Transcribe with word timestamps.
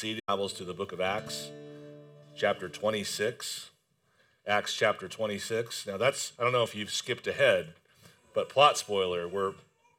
See 0.00 0.18
Bibles 0.26 0.54
to 0.54 0.64
the 0.64 0.72
book 0.72 0.92
of 0.92 1.00
Acts, 1.02 1.50
chapter 2.34 2.70
26. 2.70 3.68
Acts 4.46 4.74
chapter 4.74 5.08
26. 5.08 5.86
Now, 5.86 5.98
that's, 5.98 6.32
I 6.38 6.42
don't 6.42 6.54
know 6.54 6.62
if 6.62 6.74
you've 6.74 6.90
skipped 6.90 7.26
ahead, 7.26 7.74
but 8.32 8.48
plot 8.48 8.78
spoiler, 8.78 9.28
we're 9.28 9.52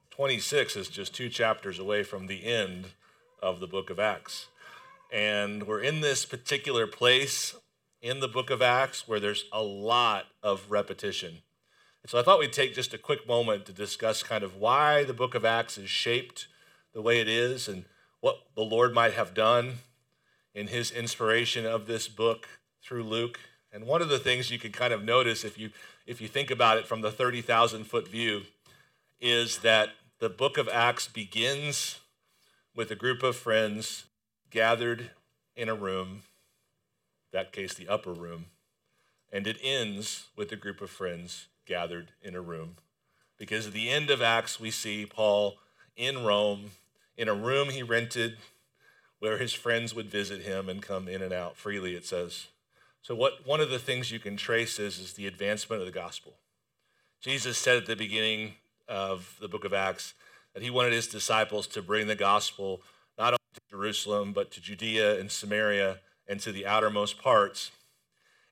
26 0.10 0.76
is 0.76 0.88
just 0.88 1.14
two 1.14 1.30
chapters 1.30 1.78
away 1.78 2.02
from 2.02 2.26
the 2.26 2.44
end 2.46 2.86
of 3.44 3.60
the 3.60 3.68
book 3.68 3.92
of 3.92 4.00
Acts. 4.00 4.48
And 5.14 5.68
we're 5.68 5.82
in 5.82 6.02
this 6.02 6.26
particular 6.26 6.88
place 6.88 7.54
in 8.02 8.22
the 8.22 8.28
book 8.28 8.50
of 8.50 8.60
Acts 8.60 9.08
where 9.08 9.20
there's 9.20 9.46
a 9.54 9.62
lot 9.62 10.26
of 10.42 10.72
repetition. 10.72 11.44
So 12.08 12.18
I 12.18 12.24
thought 12.24 12.40
we'd 12.40 12.54
take 12.54 12.74
just 12.74 12.96
a 12.96 12.98
quick 12.98 13.28
moment 13.28 13.68
to 13.68 13.72
discuss 13.72 14.24
kind 14.24 14.44
of 14.44 14.56
why 14.56 15.04
the 15.04 15.14
book 15.14 15.36
of 15.36 15.46
Acts 15.46 15.78
is 15.78 15.92
shaped 15.92 16.48
the 16.92 17.04
way 17.04 17.20
it 17.20 17.28
is 17.28 17.68
and 17.68 17.86
what 18.20 18.38
the 18.56 18.64
Lord 18.64 18.96
might 18.96 19.14
have 19.14 19.36
done 19.36 19.74
in 20.54 20.68
his 20.68 20.92
inspiration 20.92 21.66
of 21.66 21.88
this 21.88 22.08
book 22.08 22.48
through 22.84 23.04
Luke. 23.04 23.40
And 23.72 23.86
one 23.86 24.02
of 24.02 24.10
the 24.10 24.20
things 24.20 24.52
you 24.52 24.60
can 24.60 24.72
kind 24.72 24.94
of 24.94 25.04
notice 25.04 25.44
if 25.44 25.58
you 25.58 25.72
if 26.06 26.20
you 26.20 26.28
think 26.28 26.52
about 26.52 26.78
it 26.78 26.88
from 26.88 27.02
the 27.02 27.12
30,000 27.12 27.86
foot 27.86 28.08
view 28.08 28.42
is 29.20 29.60
that 29.60 29.90
the 30.20 30.30
book 30.30 30.58
of 30.58 30.68
Acts 30.68 31.08
begins 31.08 32.00
with 32.76 32.92
a 32.92 32.96
group 32.96 33.24
of 33.24 33.36
friends 33.36 34.06
gathered 34.50 35.12
in 35.56 35.70
a 35.70 35.76
room, 35.76 36.24
that 37.32 37.52
case 37.52 37.74
the 37.74 37.88
upper 37.88 38.12
room, 38.12 38.48
and 39.32 39.48
it 39.48 39.58
ends 39.64 40.28
with 40.36 40.52
a 40.52 40.56
group 40.56 40.82
of 40.82 40.90
friends 40.90 41.48
gathered 41.66 42.12
in 42.22 42.36
a 42.36 42.42
room. 42.42 42.76
Because 43.38 43.68
at 43.68 43.74
the 43.74 43.90
end 43.90 44.10
of 44.10 44.22
Acts, 44.22 44.60
we 44.60 44.72
see 44.72 45.06
Paul 45.06 45.58
in 45.96 46.24
Rome 46.24 46.72
in 47.16 47.28
a 47.28 47.34
room 47.34 47.70
he 47.70 47.84
rented 47.84 48.38
where 49.22 49.38
his 49.38 49.54
friends 49.54 49.94
would 49.94 50.10
visit 50.10 50.42
him 50.42 50.68
and 50.68 50.82
come 50.82 51.08
in 51.08 51.22
and 51.22 51.32
out 51.32 51.56
freely, 51.56 51.94
it 51.94 52.04
says. 52.04 52.48
So, 53.04 53.14
what 53.14 53.46
one 53.46 53.62
of 53.62 53.70
the 53.70 53.78
things 53.78 54.12
you 54.12 54.20
can 54.20 54.36
trace 54.36 54.80
is, 54.80 54.98
is 54.98 55.14
the 55.14 55.28
advancement 55.28 55.80
of 55.80 55.86
the 55.86 55.92
gospel. 55.92 56.34
Jesus 57.22 57.60
said 57.60 57.78
at 57.78 57.86
the 57.86 57.96
beginning 57.96 58.56
of 58.88 59.38
the 59.40 59.48
book 59.48 59.64
of 59.64 59.74
Acts 59.74 60.16
that 60.56 60.64
he 60.64 60.72
wanted 60.72 60.94
his 60.94 61.08
disciples 61.08 61.68
to 61.68 61.84
bring 61.84 62.08
the 62.08 62.16
gospel 62.16 62.82
not 63.16 63.28
only 63.28 63.38
to 63.54 63.62
Jerusalem, 63.70 64.34
but 64.34 64.50
to 64.52 64.62
Judea 64.62 65.20
and 65.20 65.30
Samaria 65.30 66.00
and 66.28 66.40
to 66.40 66.52
the 66.52 66.66
outermost 66.66 67.22
parts. 67.22 67.70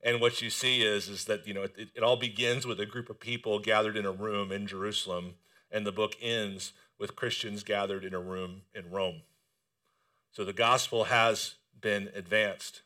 And 0.03 0.21
what 0.21 0.39
you 0.39 0.51
see 0.51 0.83
is, 0.83 1.09
is 1.09 1.25
that 1.25 1.47
you 1.47 1.55
know 1.55 1.63
it, 1.63 1.89
it 1.95 2.03
all 2.03 2.15
begins 2.15 2.67
with 2.67 2.79
a 2.79 2.85
group 2.85 3.09
of 3.09 3.19
people 3.19 3.57
gathered 3.57 3.97
in 3.97 4.05
a 4.05 4.11
room 4.11 4.51
in 4.51 4.67
Jerusalem, 4.67 5.33
and 5.71 5.83
the 5.83 5.91
book 5.91 6.15
ends 6.21 6.73
with 6.99 7.15
Christians 7.15 7.63
gathered 7.63 8.05
in 8.05 8.13
a 8.13 8.19
room 8.19 8.61
in 8.75 8.91
Rome. 8.91 9.23
So 10.31 10.43
the 10.43 10.53
gospel 10.53 11.05
has 11.05 11.55
been 11.79 12.09
advanced. 12.13 12.81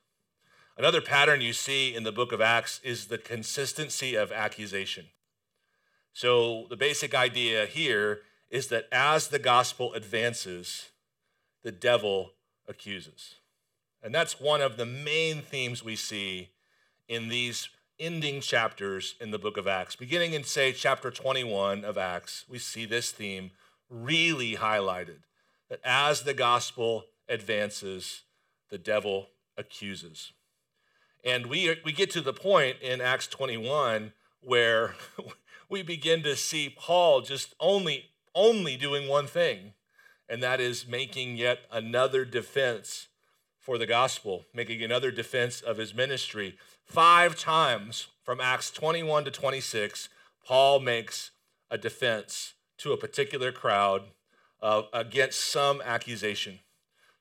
Another 0.77 1.01
pattern 1.01 1.41
you 1.41 1.53
see 1.53 1.93
in 1.93 2.03
the 2.03 2.11
book 2.11 2.31
of 2.31 2.41
Acts 2.41 2.79
is 2.83 3.07
the 3.07 3.17
consistency 3.17 4.15
of 4.15 4.31
accusation. 4.31 5.07
So 6.13 6.65
the 6.69 6.77
basic 6.77 7.13
idea 7.13 7.65
here 7.65 8.21
is 8.49 8.67
that 8.67 8.87
as 8.91 9.27
the 9.27 9.39
gospel 9.39 9.93
advances, 9.93 10.89
the 11.63 11.71
devil 11.71 12.31
accuses. 12.67 13.35
And 14.01 14.13
that's 14.13 14.39
one 14.39 14.61
of 14.61 14.77
the 14.77 14.85
main 14.85 15.41
themes 15.41 15.83
we 15.83 15.95
see 15.95 16.49
in 17.07 17.29
these 17.29 17.69
ending 17.99 18.41
chapters 18.41 19.15
in 19.21 19.31
the 19.31 19.39
book 19.39 19.57
of 19.57 19.67
Acts. 19.67 19.95
Beginning 19.95 20.33
in, 20.33 20.43
say, 20.43 20.71
chapter 20.71 21.11
21 21.11 21.85
of 21.85 21.97
Acts, 21.97 22.45
we 22.49 22.57
see 22.59 22.85
this 22.85 23.11
theme 23.11 23.51
really 23.89 24.55
highlighted 24.55 25.19
that 25.69 25.79
as 25.83 26.23
the 26.23 26.33
gospel 26.33 27.05
advances, 27.33 28.21
the 28.69 28.77
devil 28.77 29.29
accuses. 29.57 30.31
And 31.25 31.47
we, 31.47 31.75
we 31.83 31.91
get 31.91 32.11
to 32.11 32.21
the 32.21 32.33
point 32.33 32.77
in 32.81 33.01
Acts 33.01 33.27
21 33.27 34.13
where 34.41 34.95
we 35.69 35.81
begin 35.81 36.21
to 36.23 36.35
see 36.35 36.69
Paul 36.69 37.21
just 37.21 37.55
only, 37.59 38.11
only 38.35 38.77
doing 38.77 39.07
one 39.07 39.27
thing, 39.27 39.73
and 40.29 40.43
that 40.43 40.59
is 40.59 40.87
making 40.87 41.37
yet 41.37 41.59
another 41.71 42.25
defense 42.25 43.07
for 43.59 43.77
the 43.77 43.85
gospel, 43.85 44.45
making 44.53 44.83
another 44.83 45.09
defense 45.11 45.61
of 45.61 45.77
his 45.77 45.93
ministry. 45.93 46.57
Five 46.85 47.39
times 47.39 48.07
from 48.21 48.41
Acts 48.41 48.69
21 48.69 49.25
to 49.25 49.31
26, 49.31 50.09
Paul 50.45 50.81
makes 50.81 51.31
a 51.71 51.77
defense 51.77 52.53
to 52.79 52.91
a 52.91 52.97
particular 52.97 53.53
crowd 53.53 54.03
uh, 54.61 54.83
against 54.91 55.39
some 55.39 55.81
accusation. 55.83 56.59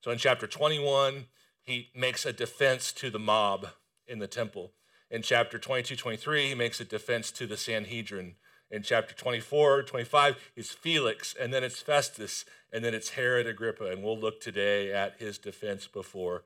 So 0.03 0.11
in 0.11 0.19
chapter 0.19 0.49
21, 0.49 1.27
he 1.63 1.91
makes 1.95 2.27
a 2.27 2.33
defense 2.33 2.93
to 2.95 3.09
the 3.09 3.21
mob 3.21 3.69
in 4.07 4.19
the 4.19 4.27
temple. 4.27 4.73
In 5.11 5.23
chapter 5.23 5.59
22, 5.59 5.95
23, 5.95 6.49
he 6.49 6.55
makes 6.57 6.81
a 6.81 6.85
defense 6.85 7.31
to 7.33 7.47
the 7.47 7.57
Sanhedrin. 7.57 8.35
In 8.69 8.83
chapter 8.83 9.15
24, 9.15 9.85
25, 9.85 10.37
it's 10.57 10.73
Felix, 10.73 11.37
and 11.39 11.55
then 11.55 11.63
it's 11.63 11.81
Festus, 11.81 12.45
and 12.73 12.85
then 12.85 12.95
it's 12.95 13.11
Herod 13.11 13.47
Agrippa. 13.47 13.93
And 13.93 14.03
we'll 14.03 14.19
look 14.19 14.41
today 14.41 14.93
at 14.93 15.21
his 15.21 15.39
defense 15.39 15.87
before 15.87 16.45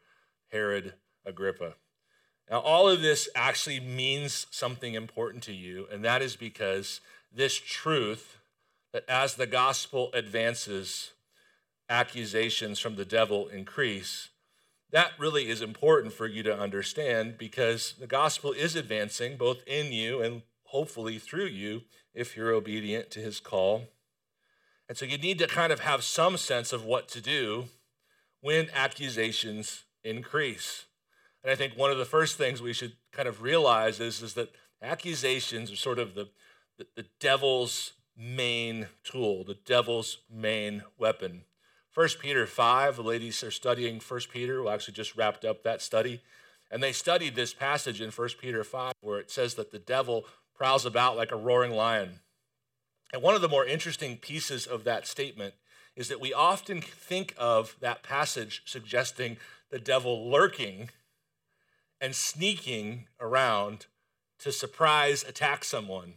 Herod 0.48 0.94
Agrippa. 1.24 1.76
Now, 2.50 2.60
all 2.60 2.88
of 2.88 3.00
this 3.00 3.28
actually 3.34 3.80
means 3.80 4.46
something 4.50 4.94
important 4.94 5.42
to 5.44 5.52
you, 5.52 5.86
and 5.90 6.04
that 6.04 6.20
is 6.20 6.36
because 6.36 7.00
this 7.32 7.54
truth 7.54 8.38
that 8.92 9.08
as 9.08 9.34
the 9.34 9.46
gospel 9.46 10.10
advances, 10.12 11.12
accusations 11.88 12.78
from 12.78 12.96
the 12.96 13.04
devil 13.04 13.48
increase. 13.48 14.30
That 14.90 15.12
really 15.18 15.48
is 15.48 15.62
important 15.62 16.12
for 16.12 16.26
you 16.26 16.42
to 16.44 16.58
understand 16.58 17.38
because 17.38 17.94
the 17.98 18.06
gospel 18.06 18.52
is 18.52 18.76
advancing 18.76 19.36
both 19.36 19.62
in 19.66 19.92
you 19.92 20.22
and 20.22 20.42
hopefully 20.64 21.18
through 21.18 21.46
you 21.46 21.82
if 22.14 22.36
you're 22.36 22.52
obedient 22.52 23.10
to 23.10 23.20
his 23.20 23.40
call. 23.40 23.84
And 24.88 24.96
so 24.96 25.04
you 25.04 25.18
need 25.18 25.38
to 25.38 25.46
kind 25.46 25.72
of 25.72 25.80
have 25.80 26.04
some 26.04 26.36
sense 26.36 26.72
of 26.72 26.84
what 26.84 27.08
to 27.08 27.20
do 27.20 27.66
when 28.40 28.68
accusations 28.72 29.84
increase. 30.04 30.86
And 31.42 31.50
I 31.50 31.56
think 31.56 31.76
one 31.76 31.90
of 31.90 31.98
the 31.98 32.04
first 32.04 32.36
things 32.36 32.62
we 32.62 32.72
should 32.72 32.92
kind 33.12 33.28
of 33.28 33.42
realize 33.42 34.00
is, 34.00 34.22
is 34.22 34.34
that 34.34 34.52
accusations 34.80 35.72
are 35.72 35.76
sort 35.76 35.98
of 35.98 36.14
the, 36.14 36.28
the, 36.78 36.86
the 36.94 37.06
devil's 37.20 37.92
main 38.16 38.86
tool, 39.04 39.44
the 39.44 39.58
devil's 39.66 40.18
main 40.30 40.82
weapon. 40.98 41.42
1 41.96 42.08
Peter 42.20 42.46
5, 42.46 42.96
the 42.96 43.02
ladies 43.02 43.42
are 43.42 43.50
studying 43.50 43.98
1 44.06 44.20
Peter, 44.30 44.62
we 44.62 44.68
actually 44.68 44.92
just 44.92 45.16
wrapped 45.16 45.46
up 45.46 45.62
that 45.62 45.80
study. 45.80 46.20
And 46.70 46.82
they 46.82 46.92
studied 46.92 47.34
this 47.34 47.54
passage 47.54 48.02
in 48.02 48.10
1 48.10 48.28
Peter 48.38 48.62
5 48.62 48.92
where 49.00 49.18
it 49.18 49.30
says 49.30 49.54
that 49.54 49.70
the 49.70 49.78
devil 49.78 50.26
prowls 50.54 50.84
about 50.84 51.16
like 51.16 51.32
a 51.32 51.36
roaring 51.36 51.72
lion. 51.72 52.20
And 53.14 53.22
one 53.22 53.34
of 53.34 53.40
the 53.40 53.48
more 53.48 53.64
interesting 53.64 54.18
pieces 54.18 54.66
of 54.66 54.84
that 54.84 55.06
statement 55.06 55.54
is 55.96 56.08
that 56.08 56.20
we 56.20 56.34
often 56.34 56.82
think 56.82 57.34
of 57.38 57.76
that 57.80 58.02
passage 58.02 58.60
suggesting 58.66 59.38
the 59.70 59.78
devil 59.78 60.30
lurking 60.30 60.90
and 61.98 62.14
sneaking 62.14 63.06
around 63.18 63.86
to 64.40 64.52
surprise 64.52 65.24
attack 65.26 65.64
someone. 65.64 66.14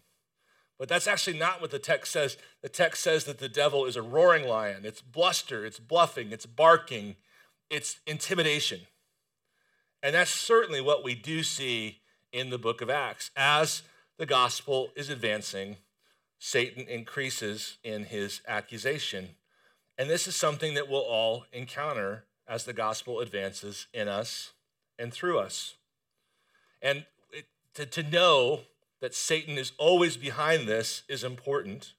But 0.79 0.87
that's 0.87 1.07
actually 1.07 1.37
not 1.37 1.59
what 1.59 1.71
the 1.71 1.77
text 1.77 2.13
says. 2.13 2.37
The 2.61 2.69
text 2.69 3.03
says 3.03 3.25
that 3.25 3.37
the 3.37 3.49
devil 3.49 3.85
is 3.85 3.97
a 3.97 4.01
roaring 4.01 4.47
lion. 4.47 4.85
It's 4.85 5.01
bluster, 5.01 5.65
it's 5.65 5.79
bluffing, 5.79 6.31
it's 6.31 6.45
barking, 6.45 7.17
it's 7.69 7.99
intimidation. 8.07 8.81
And 10.01 10.15
that's 10.15 10.31
certainly 10.31 10.79
what 10.79 11.03
we 11.03 11.13
do 11.15 11.43
see 11.43 11.99
in 12.31 12.49
the 12.49 12.57
book 12.57 12.79
of 12.81 12.89
Acts. 12.89 13.29
As 13.35 13.83
the 14.17 14.25
gospel 14.25 14.91
is 14.95 15.09
advancing, 15.09 15.75
Satan 16.39 16.87
increases 16.87 17.77
in 17.83 18.05
his 18.05 18.41
accusation. 18.47 19.31
And 19.97 20.09
this 20.09 20.29
is 20.29 20.35
something 20.37 20.75
that 20.75 20.89
we'll 20.89 21.01
all 21.01 21.45
encounter 21.51 22.23
as 22.47 22.63
the 22.63 22.71
gospel 22.71 23.19
advances 23.19 23.87
in 23.93 24.07
us 24.07 24.53
and 24.97 25.11
through 25.11 25.39
us. 25.39 25.75
And 26.81 27.05
to, 27.73 27.85
to 27.85 28.03
know 28.03 28.61
that 29.01 29.15
Satan 29.15 29.57
is 29.57 29.71
always 29.77 30.17
behind 30.17 30.67
this 30.67 31.03
is 31.07 31.23
important, 31.23 31.93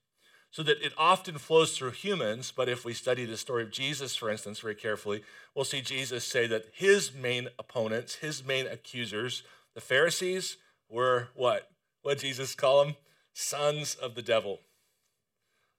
so 0.51 0.63
that 0.63 0.85
it 0.85 0.93
often 0.99 1.39
flows 1.39 1.77
through 1.77 1.93
humans. 1.93 2.53
But 2.55 2.69
if 2.69 2.85
we 2.85 2.93
study 2.93 3.25
the 3.25 3.37
story 3.37 3.63
of 3.63 3.71
Jesus, 3.71 4.17
for 4.17 4.31
instance, 4.31 4.61
very 4.61 4.75
carefully, 4.75 5.23
we'll 5.55 5.65
see 5.65 5.81
Jesus 5.81 6.25
say 6.25 6.47
that 6.49 6.67
his 6.73 7.15
main 7.15 7.49
opponents, 7.59 8.17
his 8.17 8.45
main 8.45 8.67
accusers, 8.67 9.43
the 9.75 9.81
Pharisees, 9.81 10.57
were 10.89 11.29
what? 11.35 11.71
What 12.03 12.19
Jesus 12.19 12.55
call 12.55 12.85
them? 12.85 12.97
Sons 13.33 13.95
of 13.95 14.15
the 14.15 14.23
devil. 14.23 14.61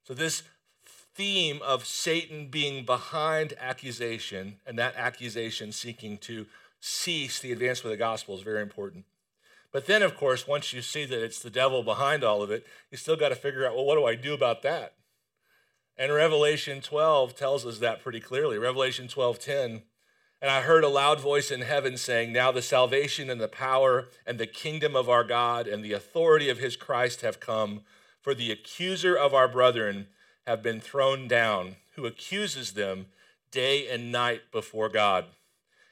So 0.03 0.13
this 0.13 0.43
theme 0.85 1.59
of 1.61 1.85
Satan 1.85 2.47
being 2.47 2.85
behind 2.85 3.53
accusation 3.59 4.59
and 4.65 4.79
that 4.79 4.95
accusation 4.95 5.71
seeking 5.71 6.17
to 6.19 6.45
cease 6.79 7.39
the 7.39 7.51
advancement 7.51 7.93
of 7.93 7.99
the 7.99 8.03
gospel 8.03 8.35
is 8.35 8.41
very 8.41 8.61
important. 8.61 9.05
But 9.71 9.85
then, 9.85 10.03
of 10.03 10.17
course, 10.17 10.47
once 10.47 10.73
you 10.73 10.81
see 10.81 11.05
that 11.05 11.23
it's 11.23 11.39
the 11.39 11.49
devil 11.49 11.81
behind 11.81 12.23
all 12.23 12.41
of 12.41 12.51
it, 12.51 12.65
you 12.89 12.97
still 12.97 13.15
got 13.15 13.29
to 13.29 13.35
figure 13.35 13.65
out, 13.65 13.75
well, 13.75 13.85
what 13.85 13.95
do 13.95 14.05
I 14.05 14.15
do 14.15 14.33
about 14.33 14.61
that? 14.63 14.95
And 15.97 16.11
Revelation 16.11 16.81
12 16.81 17.35
tells 17.35 17.65
us 17.65 17.79
that 17.79 18.01
pretty 18.01 18.19
clearly. 18.19 18.57
Revelation 18.57 19.07
12:10 19.07 19.83
And 20.41 20.49
I 20.49 20.61
heard 20.61 20.83
a 20.83 20.89
loud 20.89 21.19
voice 21.19 21.51
in 21.51 21.61
heaven 21.61 21.95
saying, 21.95 22.33
Now 22.33 22.51
the 22.51 22.61
salvation 22.61 23.29
and 23.29 23.39
the 23.39 23.47
power 23.47 24.07
and 24.25 24.39
the 24.39 24.47
kingdom 24.47 24.95
of 24.95 25.07
our 25.07 25.23
God 25.23 25.67
and 25.67 25.85
the 25.85 25.93
authority 25.93 26.49
of 26.49 26.57
his 26.57 26.75
Christ 26.75 27.21
have 27.21 27.39
come, 27.39 27.81
for 28.19 28.33
the 28.33 28.51
accuser 28.51 29.15
of 29.15 29.33
our 29.33 29.47
brethren 29.47 30.07
have 30.47 30.63
been 30.63 30.81
thrown 30.81 31.27
down, 31.27 31.75
who 31.95 32.05
accuses 32.05 32.73
them 32.73 33.07
day 33.51 33.87
and 33.87 34.11
night 34.11 34.51
before 34.51 34.89
God. 34.89 35.25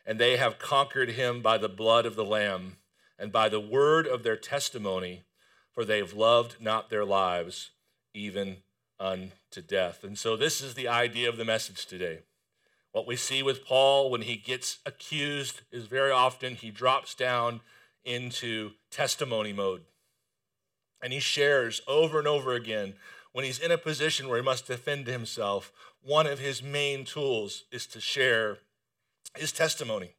And 0.05 0.17
they 0.17 0.37
have 0.37 0.57
conquered 0.57 1.11
him 1.11 1.41
by 1.41 1.59
the 1.59 1.69
blood 1.69 2.07
of 2.07 2.15
the 2.15 2.25
Lamb 2.25 2.77
and 3.19 3.31
by 3.31 3.49
the 3.49 3.59
word 3.59 4.07
of 4.07 4.23
their 4.23 4.37
testimony, 4.37 5.23
for 5.71 5.83
they 5.83 5.97
have 5.97 6.13
loved 6.13 6.61
not 6.61 6.89
their 6.89 7.05
lives 7.05 7.71
even 8.13 8.57
unto 8.99 9.61
death. 9.67 10.03
And 10.03 10.17
so, 10.17 10.35
this 10.35 10.61
is 10.61 10.73
the 10.73 10.87
idea 10.87 11.29
of 11.29 11.37
the 11.37 11.45
message 11.45 11.85
today. 11.85 12.19
What 12.91 13.05
we 13.05 13.15
see 13.15 13.43
with 13.43 13.65
Paul 13.65 14.09
when 14.09 14.21
he 14.21 14.35
gets 14.35 14.79
accused 14.85 15.61
is 15.71 15.85
very 15.85 16.11
often 16.11 16.55
he 16.55 16.71
drops 16.71 17.13
down 17.13 17.61
into 18.03 18.71
testimony 18.89 19.53
mode. 19.53 19.83
And 21.01 21.13
he 21.13 21.19
shares 21.19 21.81
over 21.87 22.17
and 22.17 22.27
over 22.27 22.53
again 22.53 22.95
when 23.31 23.45
he's 23.45 23.59
in 23.59 23.71
a 23.71 23.77
position 23.77 24.27
where 24.27 24.39
he 24.39 24.43
must 24.43 24.67
defend 24.67 25.07
himself, 25.07 25.71
one 26.01 26.25
of 26.25 26.39
his 26.39 26.63
main 26.63 27.05
tools 27.05 27.65
is 27.71 27.85
to 27.87 28.01
share 28.01 28.57
his 29.37 29.51
testimony. 29.51 30.15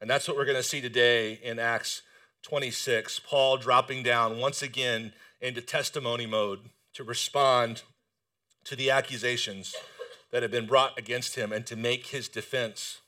And 0.00 0.08
that's 0.08 0.26
what 0.26 0.36
we're 0.36 0.46
going 0.46 0.56
to 0.56 0.62
see 0.62 0.80
today 0.80 1.38
in 1.42 1.58
Acts 1.58 2.02
26. 2.42 3.20
Paul 3.20 3.56
dropping 3.56 4.02
down 4.02 4.38
once 4.38 4.62
again 4.62 5.12
into 5.40 5.60
testimony 5.60 6.26
mode 6.26 6.60
to 6.94 7.04
respond 7.04 7.82
to 8.64 8.76
the 8.76 8.90
accusations 8.90 9.74
that 10.30 10.42
have 10.42 10.50
been 10.50 10.66
brought 10.66 10.98
against 10.98 11.36
him 11.36 11.52
and 11.52 11.66
to 11.66 11.76
make 11.76 12.06
his 12.06 12.28
defense. 12.28 13.00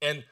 And 0.00 0.24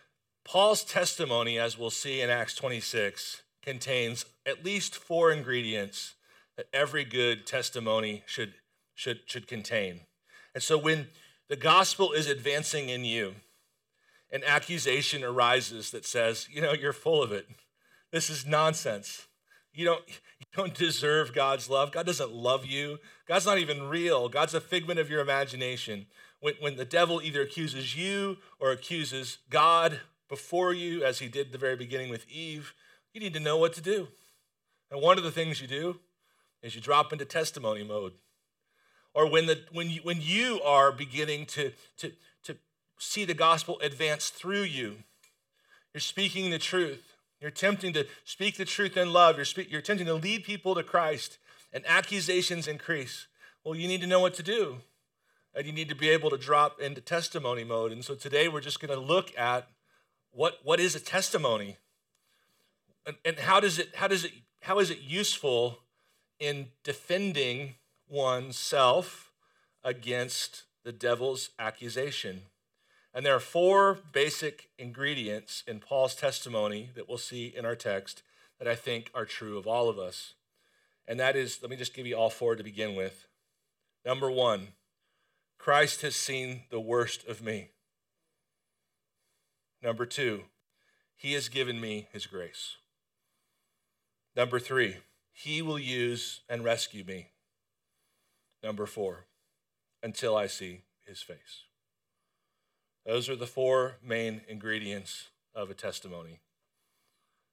Paul's 0.44 0.84
testimony, 0.84 1.58
as 1.58 1.79
we'll 1.79 1.90
see 1.90 2.20
in 2.20 2.31
Acts 2.31 2.55
26, 2.55 3.43
contains 3.62 4.25
at 4.44 4.64
least 4.64 4.96
four 4.96 5.31
ingredients 5.31 6.14
that 6.56 6.67
every 6.73 7.05
good 7.05 7.46
testimony 7.46 8.23
should, 8.26 8.55
should, 8.94 9.20
should 9.26 9.46
contain. 9.46 10.00
And 10.55 10.62
so 10.62 10.76
when 10.76 11.06
the 11.49 11.56
gospel 11.56 12.12
is 12.12 12.26
advancing 12.26 12.88
in 12.88 13.05
you, 13.05 13.37
an 14.31 14.43
accusation 14.46 15.23
arises 15.23 15.90
that 15.90 16.05
says, 16.05 16.49
you 16.50 16.61
know, 16.61 16.73
you're 16.73 16.93
full 16.93 17.23
of 17.23 17.32
it. 17.32 17.46
This 18.12 18.29
is 18.29 18.47
nonsense. 18.47 19.26
You 19.73 19.87
don't, 19.87 20.03
you 20.38 20.47
don't 20.55 20.75
deserve 20.75 21.35
God's 21.35 21.69
love. 21.69 21.93
God 21.93 22.06
doesn't 22.06 22.32
love 22.32 22.67
you. 22.67 22.99
God's 23.26 23.47
not 23.47 23.59
even 23.59 23.88
real. 23.88 24.29
God's 24.29 24.55
a 24.55 24.61
figment 24.61 25.00
of 25.00 25.11
your 25.11 25.20
imagination. 25.20 26.06
When, 26.41 26.55
when 26.61 26.76
the 26.76 26.85
devil 26.85 27.20
either 27.23 27.43
accuses 27.43 27.97
you 27.97 28.37
or 28.61 28.70
accuses 28.70 29.38
God 29.49 30.00
before 30.29 30.73
you, 30.73 31.05
as 31.05 31.19
he 31.19 31.29
did 31.29 31.47
at 31.47 31.53
the 31.53 31.59
very 31.59 31.76
beginning 31.76 32.11
with 32.11 32.29
Eve, 32.29 32.75
you 33.14 33.20
need 33.20 33.35
to 33.35 33.41
know 33.41 33.56
what 33.56 33.73
to 33.75 33.81
do. 33.81 34.09
And 34.91 35.00
one 35.00 35.17
of 35.17 35.25
the 35.25 35.31
things 35.31 35.61
you 35.61 35.67
do 35.67 36.00
is 36.62 36.75
you 36.75 36.81
drop 36.81 37.12
into 37.12 37.25
testimony 37.25 37.82
mode. 37.82 38.12
Or 39.15 39.29
when, 39.29 39.47
the, 39.47 39.61
when, 39.73 39.91
you, 39.91 40.00
when 40.03 40.20
you 40.20 40.61
are 40.62 40.93
beginning 40.93 41.47
to, 41.47 41.73
to, 41.99 42.12
to 42.44 42.56
see 42.99 43.25
the 43.25 43.35
gospel 43.35 43.79
advance 43.81 44.29
through 44.29 44.62
you, 44.62 44.97
you're 45.93 46.00
speaking 46.00 46.50
the 46.50 46.58
truth 46.58 47.12
you're 47.43 47.49
attempting 47.49 47.93
to 47.94 48.06
speak 48.25 48.56
the 48.56 48.65
truth 48.65 48.97
in 48.97 49.12
love. 49.12 49.35
You're, 49.35 49.44
speak, 49.44 49.69
you're 49.69 49.81
attempting 49.81 50.06
to 50.06 50.15
lead 50.15 50.44
people 50.44 50.77
to 50.77 50.85
Christ, 50.85 51.39
and 51.73 51.85
accusations 51.89 52.69
increase. 52.69 53.27
Well, 53.65 53.75
you 53.75 53.89
need 53.89 54.00
to 54.03 54.06
know 54.06 54.21
what 54.21 54.35
to 54.35 54.44
do, 54.44 54.79
and 55.53 55.67
you 55.67 55.73
need 55.73 55.89
to 55.89 55.97
be 55.97 56.09
able 56.09 56.31
to 56.31 56.39
drop 56.39 56.81
into 56.81 57.00
testimony 57.00 57.65
mode. 57.65 57.91
And 57.91 58.05
so 58.05 58.15
today 58.15 58.47
we're 58.47 58.61
just 58.61 58.79
going 58.79 58.94
to 58.94 59.05
look 59.05 59.37
at 59.37 59.67
what, 60.31 60.61
what 60.62 60.79
is 60.79 60.94
a 60.94 61.00
testimony, 61.00 61.79
and, 63.05 63.17
and 63.25 63.41
how 63.41 63.59
does 63.59 63.81
it 63.81 63.97
how 63.97 64.06
does 64.06 64.25
it 64.25 64.31
how 64.61 64.79
is 64.79 64.89
it 64.89 65.00
useful 65.00 65.81
in 66.39 66.69
defending 66.85 67.75
oneself 68.09 69.33
against 69.83 70.62
the 70.85 70.93
devil's 70.93 71.50
accusation. 71.59 72.43
And 73.14 73.26
there 73.26 73.35
are 73.35 73.41
four 73.41 73.99
basic 74.12 74.70
ingredients 74.79 75.62
in 75.67 75.81
Paul's 75.81 76.14
testimony 76.14 76.91
that 76.94 77.09
we'll 77.09 77.19
see 77.19 77.53
in 77.55 77.67
our 77.67 77.76
text 77.76 78.23
that 78.59 78.67
I 78.67 78.75
think 78.75 79.11
are 79.14 79.26
true 79.26 79.59
of 79.59 79.67
all 79.67 79.88
of 79.88 79.99
us. 79.99 80.35
And 81.06 81.20
that 81.20 81.37
is, 81.37 81.59
let 81.61 81.70
me 81.70 81.76
just 81.76 81.94
give 81.94 82.06
you 82.06 82.17
all 82.17 82.31
four 82.31 82.56
to 82.56 82.62
begin 82.62 82.94
with. 82.94 83.26
Number 84.05 84.31
one, 84.31 84.69
Christ 85.59 86.00
has 86.03 86.17
seen 86.17 86.62
the 86.70 86.81
worst 86.81 87.26
of 87.26 87.43
me. 87.43 87.70
Number 89.82 90.06
two, 90.06 90.44
he 91.15 91.35
has 91.35 91.49
given 91.49 91.81
me 91.81 92.08
his 92.12 92.26
grace. 92.26 92.76
Number 94.35 94.58
three, 94.58 94.97
he 95.32 95.61
will 95.61 95.79
use 95.79 96.41
and 96.49 96.65
rescue 96.65 97.05
me. 97.05 97.29
Number 98.62 98.87
four, 98.87 99.26
until 100.03 100.37
I 100.37 100.47
see 100.47 100.82
his 101.05 101.20
face. 101.20 101.65
Those 103.05 103.29
are 103.29 103.37
the 103.37 103.47
four 103.47 103.97
main 104.03 104.43
ingredients 104.49 105.29
of 105.55 105.71
a 105.71 105.75
testimony. 105.75 106.41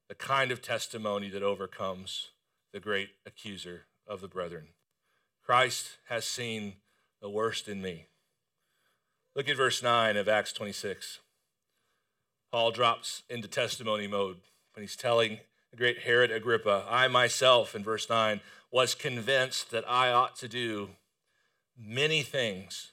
The 0.08 0.14
kind 0.14 0.50
of 0.50 0.62
testimony 0.62 1.28
that 1.30 1.42
overcomes 1.42 2.28
the 2.72 2.80
great 2.80 3.10
accuser 3.26 3.86
of 4.06 4.20
the 4.20 4.28
brethren. 4.28 4.68
Christ 5.44 5.98
has 6.08 6.24
seen 6.24 6.74
the 7.20 7.28
worst 7.28 7.68
in 7.68 7.82
me. 7.82 8.06
Look 9.34 9.48
at 9.48 9.56
verse 9.56 9.82
9 9.82 10.16
of 10.16 10.28
Acts 10.28 10.52
26. 10.52 11.18
Paul 12.50 12.70
drops 12.70 13.22
into 13.28 13.48
testimony 13.48 14.06
mode 14.06 14.38
when 14.74 14.82
he's 14.82 14.96
telling 14.96 15.38
the 15.70 15.76
great 15.76 16.00
Herod 16.00 16.32
Agrippa, 16.32 16.84
I 16.88 17.06
myself, 17.08 17.74
in 17.74 17.84
verse 17.84 18.08
9, 18.08 18.40
was 18.72 18.94
convinced 18.94 19.70
that 19.70 19.88
I 19.88 20.10
ought 20.10 20.36
to 20.36 20.48
do 20.48 20.90
many 21.78 22.22
things 22.22 22.92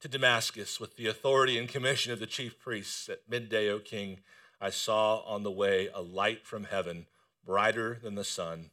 to 0.00 0.08
Damascus 0.08 0.78
with 0.78 0.96
the 0.96 1.06
authority 1.06 1.58
and 1.58 1.68
commission 1.68 2.12
of 2.12 2.20
the 2.20 2.26
chief 2.26 2.58
priests. 2.58 3.08
At 3.08 3.28
midday, 3.28 3.68
O 3.68 3.78
king, 3.78 4.20
I 4.60 4.70
saw 4.70 5.18
on 5.20 5.42
the 5.42 5.50
way 5.50 5.88
a 5.92 6.00
light 6.00 6.46
from 6.46 6.64
heaven, 6.64 7.06
brighter 7.44 7.98
than 8.02 8.14
the 8.14 8.24
sun, 8.24 8.70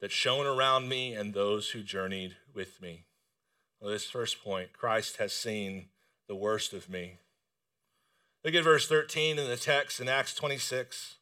that 0.00 0.12
shone 0.12 0.46
around 0.46 0.88
me 0.88 1.14
and 1.14 1.32
those 1.32 1.70
who 1.70 1.82
journeyed 1.82 2.36
with 2.54 2.80
me. 2.80 3.04
Well, 3.80 3.90
this 3.90 4.06
first 4.06 4.42
point 4.42 4.72
Christ 4.72 5.16
has 5.16 5.32
seen 5.32 5.86
the 6.28 6.36
worst 6.36 6.72
of 6.72 6.88
me. 6.88 7.18
Look 8.44 8.54
at 8.54 8.64
verse 8.64 8.88
13 8.88 9.38
in 9.38 9.48
the 9.48 9.56
text 9.56 10.00
in 10.00 10.08
Acts 10.08 10.34
26. 10.34 11.16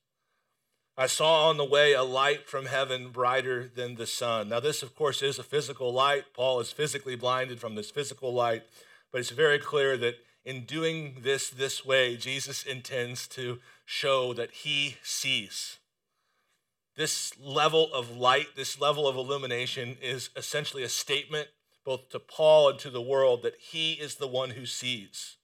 I 0.97 1.07
saw 1.07 1.49
on 1.49 1.57
the 1.57 1.65
way 1.65 1.95
a 1.95 2.03
light 2.03 2.47
from 2.49 2.67
heaven 2.67 3.09
brighter 3.09 3.71
than 3.75 3.95
the 3.95 4.07
sun. 4.07 4.51
Now, 4.51 4.61
this, 4.61 4.83
of 4.83 4.95
course, 4.95 5.23
is 5.23 5.39
a 5.39 5.43
physical 5.43 5.93
light. 5.93 6.25
Paul 6.35 6.61
is 6.61 6.73
physically 6.73 7.17
blinded 7.17 7.59
from 7.59 7.75
this 7.75 7.91
physical 7.91 8.35
light. 8.35 8.65
But 9.13 9.21
it's 9.21 9.31
very 9.31 9.59
clear 9.59 9.97
that 9.97 10.17
in 10.45 10.65
doing 10.65 11.19
this 11.23 11.51
this 11.51 11.85
way, 11.85 12.17
Jesus 12.17 12.63
intends 12.63 13.27
to 13.29 13.59
show 13.85 14.33
that 14.35 14.53
he 14.53 14.97
sees. 15.03 15.79
This 16.97 17.33
level 17.39 17.93
of 17.93 18.17
light, 18.17 18.57
this 18.57 18.81
level 18.81 19.07
of 19.09 19.17
illumination 19.17 19.97
is 20.03 20.31
essentially 20.37 20.83
a 20.83 20.89
statement 20.89 21.49
both 21.85 22.11
to 22.11 22.19
Paul 22.19 22.71
and 22.71 22.79
to 22.81 22.91
the 22.91 23.01
world 23.01 23.43
that 23.43 23.57
he 23.59 23.95
is 23.95 24.17
the 24.17 24.27
one 24.27 24.51
who 24.51 24.67
sees. 24.67 25.37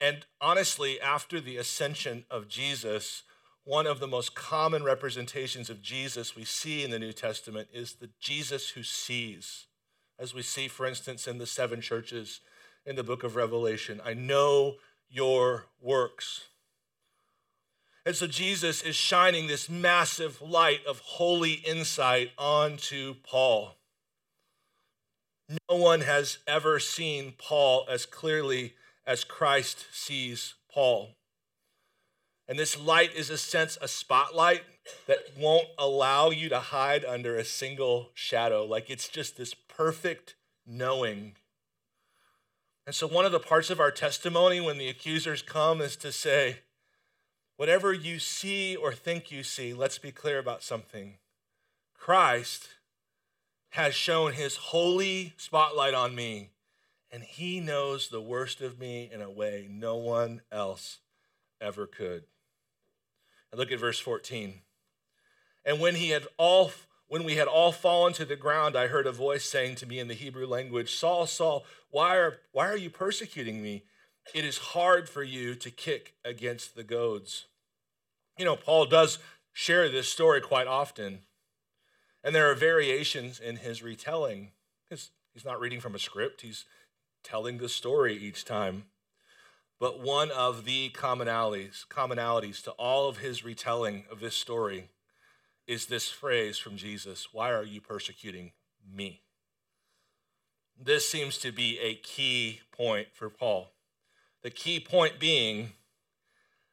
And 0.00 0.26
honestly, 0.40 1.00
after 1.00 1.40
the 1.40 1.56
ascension 1.56 2.24
of 2.30 2.48
Jesus, 2.48 3.22
one 3.64 3.86
of 3.86 4.00
the 4.00 4.06
most 4.06 4.34
common 4.34 4.82
representations 4.82 5.68
of 5.70 5.82
Jesus 5.82 6.34
we 6.34 6.44
see 6.44 6.82
in 6.82 6.90
the 6.90 6.98
New 6.98 7.12
Testament 7.12 7.68
is 7.72 7.94
the 7.94 8.10
Jesus 8.20 8.70
who 8.70 8.82
sees. 8.82 9.66
As 10.18 10.34
we 10.34 10.42
see, 10.42 10.68
for 10.68 10.86
instance, 10.86 11.26
in 11.26 11.38
the 11.38 11.46
seven 11.46 11.80
churches 11.80 12.40
in 12.90 12.96
the 12.96 13.04
book 13.04 13.22
of 13.22 13.36
Revelation. 13.36 14.00
I 14.04 14.14
know 14.14 14.74
your 15.08 15.66
works. 15.80 16.48
And 18.04 18.16
so 18.16 18.26
Jesus 18.26 18.82
is 18.82 18.96
shining 18.96 19.46
this 19.46 19.68
massive 19.68 20.42
light 20.42 20.80
of 20.88 20.98
holy 20.98 21.52
insight 21.52 22.32
onto 22.36 23.14
Paul. 23.22 23.76
No 25.68 25.76
one 25.76 26.00
has 26.00 26.38
ever 26.48 26.80
seen 26.80 27.34
Paul 27.38 27.86
as 27.88 28.06
clearly 28.06 28.74
as 29.06 29.22
Christ 29.22 29.86
sees 29.92 30.54
Paul. 30.68 31.10
And 32.48 32.58
this 32.58 32.76
light 32.76 33.14
is 33.14 33.30
a 33.30 33.38
sense, 33.38 33.78
a 33.80 33.86
spotlight 33.86 34.62
that 35.06 35.18
won't 35.38 35.68
allow 35.78 36.30
you 36.30 36.48
to 36.48 36.58
hide 36.58 37.04
under 37.04 37.36
a 37.36 37.44
single 37.44 38.10
shadow. 38.14 38.64
Like 38.64 38.90
it's 38.90 39.08
just 39.08 39.36
this 39.36 39.54
perfect 39.54 40.34
knowing. 40.66 41.36
And 42.86 42.94
so, 42.94 43.06
one 43.06 43.24
of 43.24 43.32
the 43.32 43.40
parts 43.40 43.70
of 43.70 43.80
our 43.80 43.90
testimony 43.90 44.60
when 44.60 44.78
the 44.78 44.88
accusers 44.88 45.42
come 45.42 45.80
is 45.80 45.96
to 45.96 46.10
say, 46.10 46.60
whatever 47.56 47.92
you 47.92 48.18
see 48.18 48.74
or 48.74 48.92
think 48.92 49.30
you 49.30 49.42
see, 49.42 49.74
let's 49.74 49.98
be 49.98 50.10
clear 50.10 50.38
about 50.38 50.62
something. 50.62 51.18
Christ 51.94 52.68
has 53.70 53.94
shown 53.94 54.32
his 54.32 54.56
holy 54.56 55.34
spotlight 55.36 55.94
on 55.94 56.14
me, 56.14 56.50
and 57.12 57.22
he 57.22 57.60
knows 57.60 58.08
the 58.08 58.20
worst 58.20 58.60
of 58.60 58.78
me 58.78 59.08
in 59.12 59.20
a 59.20 59.30
way 59.30 59.68
no 59.70 59.96
one 59.96 60.40
else 60.50 60.98
ever 61.60 61.86
could. 61.86 62.24
And 63.52 63.58
look 63.58 63.70
at 63.70 63.78
verse 63.78 64.00
14. 64.00 64.62
And 65.64 65.80
when 65.80 65.96
he 65.96 66.10
had 66.10 66.26
all 66.38 66.72
when 67.10 67.24
we 67.24 67.34
had 67.34 67.48
all 67.48 67.72
fallen 67.72 68.12
to 68.12 68.24
the 68.24 68.36
ground, 68.36 68.76
I 68.76 68.86
heard 68.86 69.04
a 69.04 69.12
voice 69.12 69.44
saying 69.44 69.74
to 69.76 69.86
me 69.86 69.98
in 69.98 70.06
the 70.06 70.14
Hebrew 70.14 70.46
language, 70.46 70.94
Saul, 70.94 71.26
Saul, 71.26 71.64
why 71.90 72.16
are, 72.16 72.38
why 72.52 72.68
are 72.68 72.76
you 72.76 72.88
persecuting 72.88 73.60
me? 73.60 73.82
It 74.32 74.44
is 74.44 74.58
hard 74.58 75.08
for 75.08 75.24
you 75.24 75.56
to 75.56 75.72
kick 75.72 76.14
against 76.24 76.76
the 76.76 76.84
goads. 76.84 77.46
You 78.38 78.44
know, 78.44 78.54
Paul 78.54 78.86
does 78.86 79.18
share 79.52 79.88
this 79.88 80.08
story 80.08 80.40
quite 80.40 80.68
often. 80.68 81.22
And 82.22 82.32
there 82.32 82.48
are 82.48 82.54
variations 82.54 83.40
in 83.40 83.56
his 83.56 83.82
retelling. 83.82 84.52
He's, 84.88 85.10
he's 85.34 85.44
not 85.44 85.58
reading 85.58 85.80
from 85.80 85.96
a 85.96 85.98
script, 85.98 86.42
he's 86.42 86.64
telling 87.24 87.58
the 87.58 87.68
story 87.68 88.16
each 88.16 88.44
time. 88.44 88.84
But 89.80 90.00
one 90.00 90.30
of 90.30 90.64
the 90.64 90.90
commonalities, 90.90 91.88
commonalities 91.88 92.62
to 92.62 92.70
all 92.72 93.08
of 93.08 93.18
his 93.18 93.44
retelling 93.44 94.04
of 94.12 94.20
this 94.20 94.36
story 94.36 94.90
is 95.70 95.86
this 95.86 96.08
phrase 96.08 96.58
from 96.58 96.76
Jesus 96.76 97.28
Why 97.32 97.52
are 97.52 97.62
you 97.62 97.80
persecuting 97.80 98.50
me? 98.92 99.22
This 100.76 101.08
seems 101.08 101.38
to 101.38 101.52
be 101.52 101.78
a 101.78 101.94
key 101.94 102.60
point 102.72 103.08
for 103.12 103.30
Paul. 103.30 103.70
The 104.42 104.50
key 104.50 104.80
point 104.80 105.20
being, 105.20 105.74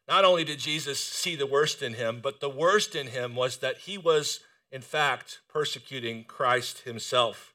not 0.08 0.26
only 0.26 0.44
did 0.44 0.58
Jesus 0.58 1.00
see 1.00 1.36
the 1.36 1.46
worst 1.46 1.84
in 1.84 1.94
him, 1.94 2.22
but 2.24 2.40
the 2.40 2.50
worst 2.50 2.96
in 2.96 3.08
him 3.08 3.36
was 3.36 3.58
that 3.58 3.80
he 3.80 4.00
was, 4.00 4.40
in 4.72 4.82
fact, 4.82 5.42
persecuting 5.48 6.24
Christ 6.24 6.80
himself. 6.80 7.54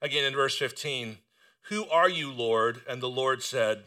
Again, 0.00 0.24
in 0.24 0.34
verse 0.34 0.56
15, 0.56 1.18
Who 1.62 1.88
are 1.88 2.08
you, 2.08 2.30
Lord? 2.30 2.82
And 2.88 3.02
the 3.02 3.08
Lord 3.08 3.42
said, 3.42 3.82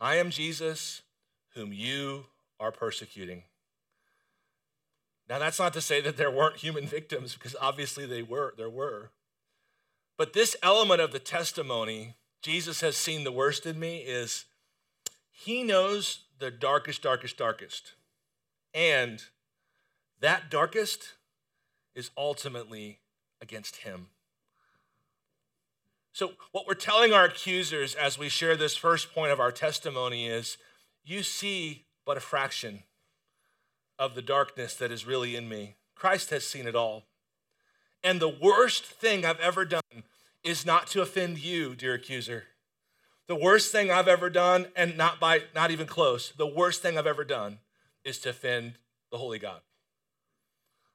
I 0.00 0.14
am 0.14 0.30
Jesus, 0.30 1.02
whom 1.54 1.74
you 1.74 2.26
are 2.58 2.72
persecuting. 2.72 3.42
Now, 5.28 5.38
that's 5.38 5.58
not 5.58 5.72
to 5.74 5.80
say 5.80 6.00
that 6.02 6.16
there 6.16 6.30
weren't 6.30 6.58
human 6.58 6.86
victims, 6.88 7.34
because 7.34 7.56
obviously 7.60 8.06
they 8.06 8.22
were, 8.22 8.54
there 8.56 8.70
were. 8.70 9.10
But 10.16 10.32
this 10.32 10.56
element 10.62 11.00
of 11.00 11.12
the 11.12 11.18
testimony, 11.18 12.14
Jesus 12.42 12.80
has 12.80 12.96
seen 12.96 13.24
the 13.24 13.32
worst 13.32 13.66
in 13.66 13.78
me, 13.80 13.98
is 13.98 14.44
he 15.30 15.62
knows 15.62 16.24
the 16.38 16.50
darkest, 16.50 17.02
darkest, 17.02 17.36
darkest. 17.36 17.94
And 18.72 19.22
that 20.20 20.50
darkest 20.50 21.14
is 21.94 22.10
ultimately 22.16 23.00
against 23.40 23.76
him. 23.76 24.08
So, 26.12 26.32
what 26.52 26.66
we're 26.68 26.74
telling 26.74 27.12
our 27.12 27.24
accusers 27.24 27.96
as 27.96 28.18
we 28.18 28.28
share 28.28 28.56
this 28.56 28.76
first 28.76 29.12
point 29.12 29.32
of 29.32 29.40
our 29.40 29.50
testimony 29.50 30.26
is 30.28 30.56
you 31.04 31.24
see 31.24 31.86
but 32.06 32.16
a 32.16 32.20
fraction 32.20 32.84
of 33.98 34.14
the 34.14 34.22
darkness 34.22 34.74
that 34.76 34.90
is 34.90 35.06
really 35.06 35.36
in 35.36 35.48
me. 35.48 35.76
Christ 35.94 36.30
has 36.30 36.46
seen 36.46 36.66
it 36.66 36.74
all. 36.74 37.04
And 38.02 38.20
the 38.20 38.28
worst 38.28 38.84
thing 38.84 39.24
I've 39.24 39.40
ever 39.40 39.64
done 39.64 39.80
is 40.42 40.66
not 40.66 40.86
to 40.88 41.00
offend 41.00 41.38
you, 41.38 41.74
dear 41.74 41.94
accuser. 41.94 42.44
The 43.26 43.34
worst 43.34 43.72
thing 43.72 43.90
I've 43.90 44.08
ever 44.08 44.28
done, 44.28 44.66
and 44.76 44.98
not 44.98 45.18
by 45.18 45.42
not 45.54 45.70
even 45.70 45.86
close, 45.86 46.32
the 46.36 46.46
worst 46.46 46.82
thing 46.82 46.98
I've 46.98 47.06
ever 47.06 47.24
done 47.24 47.58
is 48.04 48.18
to 48.20 48.30
offend 48.30 48.74
the 49.10 49.16
Holy 49.16 49.38
God. 49.38 49.60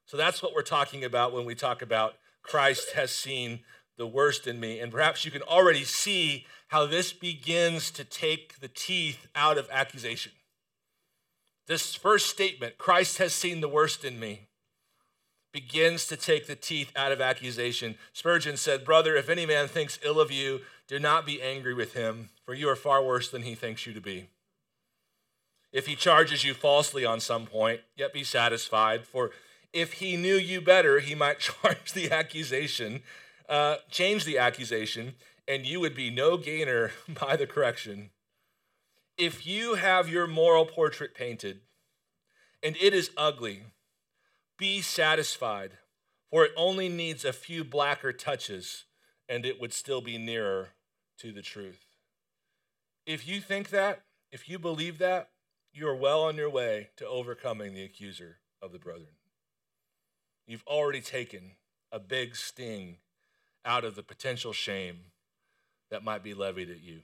So 0.05 0.17
that's 0.17 0.43
what 0.43 0.53
we're 0.53 0.61
talking 0.61 1.03
about 1.03 1.33
when 1.33 1.45
we 1.45 1.55
talk 1.55 1.81
about 1.81 2.15
Christ 2.43 2.93
has 2.93 3.11
seen 3.11 3.61
the 3.97 4.07
worst 4.07 4.47
in 4.47 4.59
me. 4.59 4.79
And 4.79 4.91
perhaps 4.91 5.25
you 5.25 5.31
can 5.31 5.41
already 5.41 5.83
see 5.83 6.45
how 6.67 6.85
this 6.85 7.13
begins 7.13 7.89
to 7.91 8.03
take 8.03 8.59
the 8.59 8.67
teeth 8.67 9.27
out 9.35 9.57
of 9.57 9.67
accusation. 9.71 10.31
This 11.69 11.95
first 11.95 12.25
statement, 12.25 12.77
Christ 12.77 13.19
has 13.19 13.33
seen 13.33 13.61
the 13.61 13.69
worst 13.69 14.03
in 14.03 14.19
me, 14.19 14.47
begins 15.53 16.05
to 16.07 16.17
take 16.17 16.47
the 16.47 16.55
teeth 16.57 16.91
out 16.95 17.13
of 17.13 17.21
accusation. 17.21 17.95
Spurgeon 18.11 18.57
said, 18.57 18.83
Brother, 18.83 19.15
if 19.15 19.29
any 19.29 19.45
man 19.45 19.69
thinks 19.69 19.99
ill 20.03 20.19
of 20.19 20.31
you, 20.31 20.59
do 20.87 20.99
not 20.99 21.25
be 21.25 21.41
angry 21.41 21.73
with 21.73 21.93
him, 21.93 22.29
for 22.43 22.53
you 22.53 22.67
are 22.67 22.75
far 22.75 23.01
worse 23.01 23.29
than 23.29 23.43
he 23.43 23.55
thinks 23.55 23.85
you 23.85 23.93
to 23.93 24.01
be. 24.01 24.27
If 25.71 25.87
he 25.87 25.95
charges 25.95 26.43
you 26.43 26.53
falsely 26.53 27.05
on 27.05 27.21
some 27.21 27.45
point, 27.45 27.79
yet 27.95 28.11
be 28.11 28.25
satisfied, 28.25 29.05
for 29.05 29.31
if 29.71 29.93
he 29.93 30.17
knew 30.17 30.35
you 30.35 30.59
better, 30.59 30.99
he 30.99 31.15
might 31.15 31.39
charge 31.63 31.93
the 31.93 32.11
accusation 32.11 33.03
uh, 33.49 33.77
change 33.89 34.25
the 34.25 34.37
accusation, 34.37 35.15
and 35.47 35.65
you 35.65 35.79
would 35.79 35.95
be 35.95 36.11
no 36.11 36.37
gainer 36.37 36.91
by 37.19 37.35
the 37.35 37.47
correction. 37.47 38.11
If 39.19 39.45
you 39.45 39.73
have 39.73 40.07
your 40.07 40.27
moral 40.27 40.65
portrait 40.65 41.13
painted 41.13 41.59
and 42.63 42.77
it 42.77 42.93
is 42.93 43.11
ugly, 43.17 43.63
be 44.57 44.79
satisfied, 44.79 45.71
for 46.29 46.45
it 46.45 46.53
only 46.55 46.87
needs 46.87 47.25
a 47.25 47.33
few 47.33 47.65
blacker 47.65 48.13
touches 48.13 48.85
and 49.27 49.45
it 49.45 49.59
would 49.59 49.73
still 49.73 49.99
be 49.99 50.17
nearer 50.17 50.69
to 51.17 51.33
the 51.33 51.41
truth. 51.41 51.83
If 53.05 53.27
you 53.27 53.41
think 53.41 53.71
that, 53.71 54.03
if 54.31 54.47
you 54.47 54.57
believe 54.57 54.99
that, 54.99 55.31
you 55.73 55.85
are 55.89 55.95
well 55.95 56.23
on 56.23 56.37
your 56.37 56.49
way 56.49 56.91
to 56.95 57.05
overcoming 57.05 57.73
the 57.73 57.83
accuser 57.83 58.37
of 58.61 58.71
the 58.71 58.79
brethren. 58.79 59.17
You've 60.47 60.63
already 60.65 61.01
taken 61.01 61.57
a 61.91 61.99
big 61.99 62.37
sting 62.37 62.99
out 63.65 63.83
of 63.83 63.95
the 63.95 64.03
potential 64.03 64.53
shame 64.53 65.11
that 65.91 66.05
might 66.05 66.23
be 66.23 66.33
levied 66.33 66.69
at 66.69 66.81
you. 66.81 67.01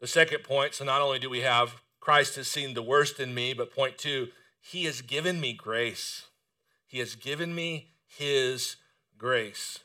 The 0.00 0.06
second 0.06 0.44
point 0.44 0.74
so, 0.74 0.84
not 0.84 1.00
only 1.00 1.18
do 1.18 1.28
we 1.28 1.40
have 1.40 1.82
Christ 2.00 2.36
has 2.36 2.48
seen 2.48 2.74
the 2.74 2.82
worst 2.82 3.20
in 3.20 3.34
me, 3.34 3.52
but 3.52 3.74
point 3.74 3.98
two, 3.98 4.28
he 4.60 4.84
has 4.84 5.02
given 5.02 5.40
me 5.40 5.52
grace. 5.52 6.26
He 6.86 7.00
has 7.00 7.14
given 7.14 7.54
me 7.54 7.90
his 8.06 8.76
grace. 9.18 9.80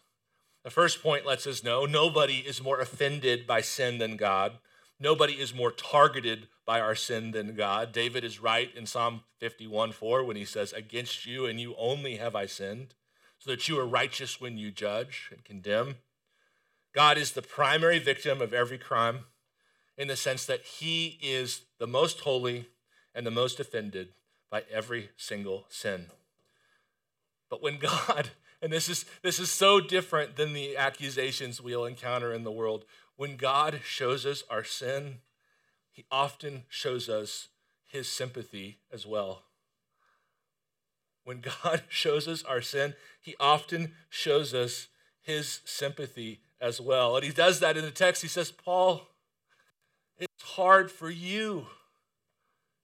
The 0.64 0.70
first 0.70 1.04
point 1.04 1.26
lets 1.26 1.46
us 1.46 1.64
know 1.64 1.86
nobody 1.86 2.38
is 2.38 2.64
more 2.64 2.80
offended 2.80 3.46
by 3.46 3.62
sin 3.62 3.98
than 3.98 4.16
God. 4.16 4.54
Nobody 5.00 5.34
is 5.34 5.54
more 5.54 5.72
targeted 5.72 6.48
by 6.66 6.80
our 6.80 6.96
sin 6.96 7.32
than 7.32 7.56
God. 7.56 7.92
David 7.92 8.24
is 8.24 8.40
right 8.40 8.74
in 8.74 8.86
Psalm 8.86 9.24
51 9.40 9.92
4 9.92 10.24
when 10.24 10.38
he 10.38 10.46
says, 10.46 10.72
Against 10.72 11.26
you 11.26 11.46
and 11.46 11.60
you 11.60 11.76
only 11.78 12.16
have 12.16 12.36
I 12.36 12.46
sinned 12.46 12.94
so 13.38 13.52
that 13.52 13.68
you 13.68 13.78
are 13.78 13.86
righteous 13.86 14.40
when 14.40 14.58
you 14.58 14.72
judge 14.72 15.30
and 15.32 15.44
condemn. 15.44 15.96
God 16.96 17.18
is 17.18 17.32
the 17.32 17.42
primary 17.42 18.00
victim 18.00 18.42
of 18.42 18.54
every 18.54 18.78
crime 18.78 19.26
in 19.98 20.08
the 20.08 20.16
sense 20.16 20.46
that 20.46 20.62
he 20.62 21.20
is 21.22 21.62
the 21.80 21.88
most 21.88 22.22
holy 22.22 22.68
and 23.14 23.26
the 23.26 23.32
most 23.32 23.60
offended 23.60 24.10
by 24.50 24.64
every 24.72 25.10
single 25.18 25.66
sin. 25.70 26.08
But 27.50 27.62
when 27.62 27.78
God, 27.80 28.32
and 28.62 28.72
this 28.72 28.90
is 28.90 29.06
this 29.22 29.40
is 29.40 29.52
so 29.52 29.80
different 29.80 30.36
than 30.36 30.54
the 30.54 30.78
accusations 30.78 31.62
we'll 31.62 31.86
encounter 31.86 32.34
in 32.34 32.44
the 32.44 32.52
world, 32.52 32.86
when 33.16 33.36
God 33.36 33.82
shows 33.84 34.26
us 34.26 34.44
our 34.50 34.64
sin, 34.64 35.20
he 35.92 36.06
often 36.12 36.64
shows 36.68 37.10
us 37.10 37.50
his 37.86 38.08
sympathy 38.08 38.80
as 38.92 39.06
well. 39.06 39.44
When 41.24 41.42
God 41.42 41.84
shows 41.90 42.28
us 42.28 42.44
our 42.44 42.62
sin, 42.62 42.96
he 43.22 43.36
often 43.40 43.94
shows 44.10 44.54
us 44.54 44.88
his 45.22 45.62
sympathy 45.64 46.42
as 46.60 46.82
well. 46.82 47.16
And 47.16 47.24
he 47.24 47.32
does 47.32 47.60
that 47.60 47.78
in 47.78 47.86
the 47.86 47.92
text. 47.92 48.22
He 48.22 48.28
says, 48.28 48.52
Paul, 48.52 49.08
it's 50.24 50.44
hard 50.44 50.92
for 50.92 51.10
you 51.10 51.68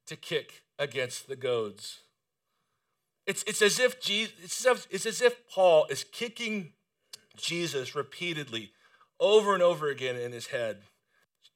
to 0.08 0.16
kick 0.16 0.64
against 0.78 1.28
the 1.28 1.36
goads. 1.36 2.00
It's, 3.26 3.44
it's, 3.44 3.62
as 3.62 3.80
if 3.80 4.02
Jesus, 4.02 4.34
it's, 4.44 4.66
as 4.66 4.78
if, 4.78 4.88
it's 4.90 5.06
as 5.06 5.22
if 5.22 5.48
Paul 5.48 5.86
is 5.90 6.04
kicking 6.04 6.74
Jesus 7.38 7.96
repeatedly 7.96 8.72
over 9.20 9.54
and 9.54 9.62
over 9.62 9.88
again 9.90 10.16
in 10.16 10.32
his 10.32 10.48
head. 10.48 10.78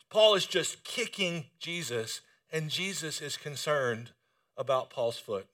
Paul 0.09 0.35
is 0.35 0.45
just 0.45 0.83
kicking 0.83 1.45
Jesus, 1.59 2.21
and 2.51 2.69
Jesus 2.69 3.21
is 3.21 3.37
concerned 3.37 4.11
about 4.55 4.91
Paul's 4.91 5.17
foot. 5.17 5.47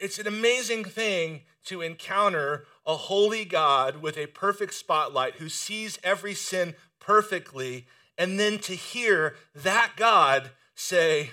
It's 0.00 0.18
an 0.18 0.26
amazing 0.26 0.84
thing 0.84 1.42
to 1.66 1.82
encounter 1.82 2.64
a 2.86 2.96
holy 2.96 3.44
God 3.44 4.00
with 4.00 4.16
a 4.16 4.26
perfect 4.26 4.74
spotlight 4.74 5.34
who 5.34 5.48
sees 5.48 5.98
every 6.02 6.34
sin 6.34 6.74
perfectly, 7.06 7.86
and 8.18 8.38
then 8.38 8.58
to 8.58 8.74
hear 8.74 9.36
that 9.54 9.92
God 9.96 10.50
say, 10.74 11.30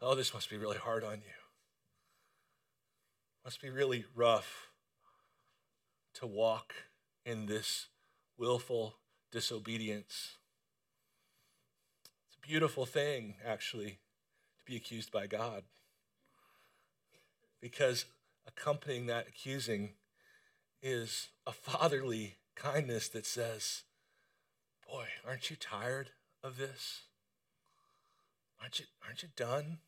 Oh, 0.00 0.14
this 0.14 0.32
must 0.32 0.48
be 0.48 0.56
really 0.56 0.78
hard 0.78 1.04
on 1.04 1.16
you. 1.16 1.40
Must 3.44 3.60
be 3.60 3.68
really 3.68 4.04
rough 4.14 4.70
to 6.14 6.26
walk 6.26 6.72
in 7.26 7.46
this 7.46 7.88
willful 8.38 8.94
disobedience. 9.30 10.36
It's 12.26 12.36
a 12.42 12.46
beautiful 12.46 12.86
thing, 12.86 13.34
actually, 13.44 13.98
to 14.58 14.64
be 14.64 14.76
accused 14.76 15.12
by 15.12 15.26
God. 15.26 15.64
Because 17.60 18.06
accompanying 18.46 19.06
that 19.06 19.28
accusing 19.28 19.90
is 20.82 21.28
a 21.46 21.52
fatherly 21.52 22.36
kindness 22.54 23.08
that 23.08 23.26
says, 23.26 23.82
Boy, 24.90 25.06
aren't 25.26 25.50
you 25.50 25.56
tired 25.56 26.10
of 26.42 26.56
this? 26.56 27.02
Aren't 28.60 28.80
you, 28.80 28.86
aren't 29.06 29.22
you 29.22 29.28
done? 29.36 29.78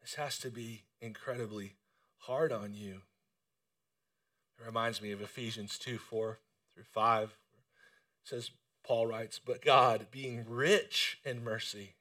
This 0.00 0.14
has 0.14 0.38
to 0.38 0.50
be 0.50 0.84
incredibly 1.02 1.74
hard 2.20 2.52
on 2.52 2.72
you. 2.74 3.02
It 4.58 4.64
reminds 4.64 5.02
me 5.02 5.12
of 5.12 5.20
Ephesians 5.20 5.78
2 5.78 5.98
4 5.98 6.38
through 6.74 6.84
5. 6.84 7.22
It 7.24 7.30
says, 8.24 8.50
Paul 8.82 9.08
writes, 9.08 9.38
But 9.38 9.62
God, 9.62 10.06
being 10.10 10.46
rich 10.48 11.18
in 11.22 11.44
mercy, 11.44 11.96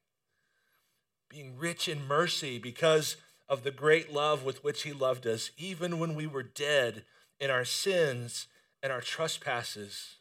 being 1.28 1.58
rich 1.58 1.90
in 1.90 2.08
mercy 2.08 2.58
because 2.58 3.18
of 3.50 3.64
the 3.64 3.72
great 3.72 4.14
love 4.14 4.46
with 4.46 4.64
which 4.64 4.84
he 4.84 4.94
loved 4.94 5.28
us, 5.28 5.52
even 5.58 6.00
when 6.00 6.16
we 6.16 6.26
were 6.26 6.44
dead 6.44 7.04
in 7.38 7.50
our 7.50 7.66
sins 7.66 8.48
and 8.82 8.94
our 8.94 9.02
trespasses, 9.02 10.19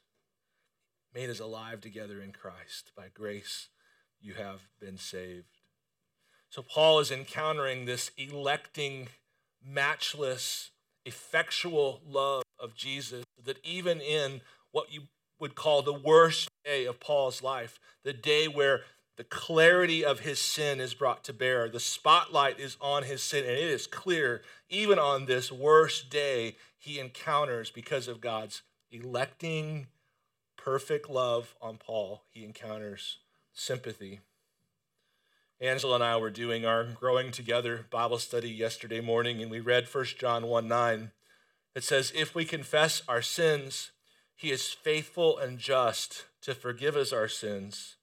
made 1.14 1.30
us 1.30 1.40
alive 1.40 1.80
together 1.80 2.20
in 2.20 2.32
Christ. 2.32 2.92
By 2.96 3.06
grace, 3.12 3.68
you 4.20 4.34
have 4.34 4.62
been 4.80 4.98
saved. 4.98 5.58
So, 6.50 6.62
Paul 6.62 7.00
is 7.00 7.10
encountering 7.10 7.84
this 7.84 8.10
electing, 8.16 9.08
matchless, 9.64 10.70
effectual 11.04 12.00
love 12.06 12.42
of 12.58 12.74
Jesus 12.74 13.24
that 13.44 13.64
even 13.64 14.00
in 14.00 14.40
what 14.72 14.92
you 14.92 15.02
would 15.38 15.54
call 15.54 15.82
the 15.82 15.92
worst 15.92 16.48
day 16.64 16.84
of 16.84 17.00
Paul's 17.00 17.42
life, 17.42 17.78
the 18.04 18.12
day 18.12 18.48
where 18.48 18.82
the 19.16 19.24
clarity 19.24 20.04
of 20.04 20.20
his 20.20 20.38
sin 20.38 20.80
is 20.80 20.94
brought 20.94 21.24
to 21.24 21.32
bear, 21.32 21.68
the 21.68 21.80
spotlight 21.80 22.60
is 22.60 22.76
on 22.80 23.02
his 23.02 23.22
sin, 23.22 23.44
and 23.44 23.52
it 23.52 23.58
is 23.58 23.86
clear, 23.86 24.42
even 24.68 24.98
on 24.98 25.26
this 25.26 25.50
worst 25.50 26.10
day, 26.10 26.56
he 26.78 27.00
encounters 27.00 27.70
because 27.70 28.06
of 28.06 28.20
God's 28.20 28.62
electing, 28.90 29.88
perfect 30.58 31.08
love 31.08 31.54
on 31.62 31.78
Paul, 31.78 32.24
he 32.30 32.44
encounters 32.44 33.18
sympathy. 33.54 34.20
Angela 35.60 35.96
and 35.96 36.04
I 36.04 36.16
were 36.18 36.30
doing 36.30 36.66
our 36.66 36.84
Growing 36.84 37.32
Together 37.32 37.86
Bible 37.90 38.18
study 38.18 38.50
yesterday 38.50 39.00
morning, 39.00 39.40
and 39.40 39.50
we 39.50 39.60
read 39.60 39.88
1 39.92 40.04
John 40.18 40.46
1 40.46 40.68
9. 40.68 41.12
It 41.74 41.84
says, 41.84 42.12
If 42.14 42.34
we 42.34 42.44
confess 42.44 43.02
our 43.08 43.22
sins, 43.22 43.90
he 44.36 44.52
is 44.52 44.68
faithful 44.68 45.38
and 45.38 45.58
just 45.58 46.26
to 46.42 46.54
forgive 46.54 46.94
us 46.94 47.12
our 47.12 47.26
sins 47.26 47.96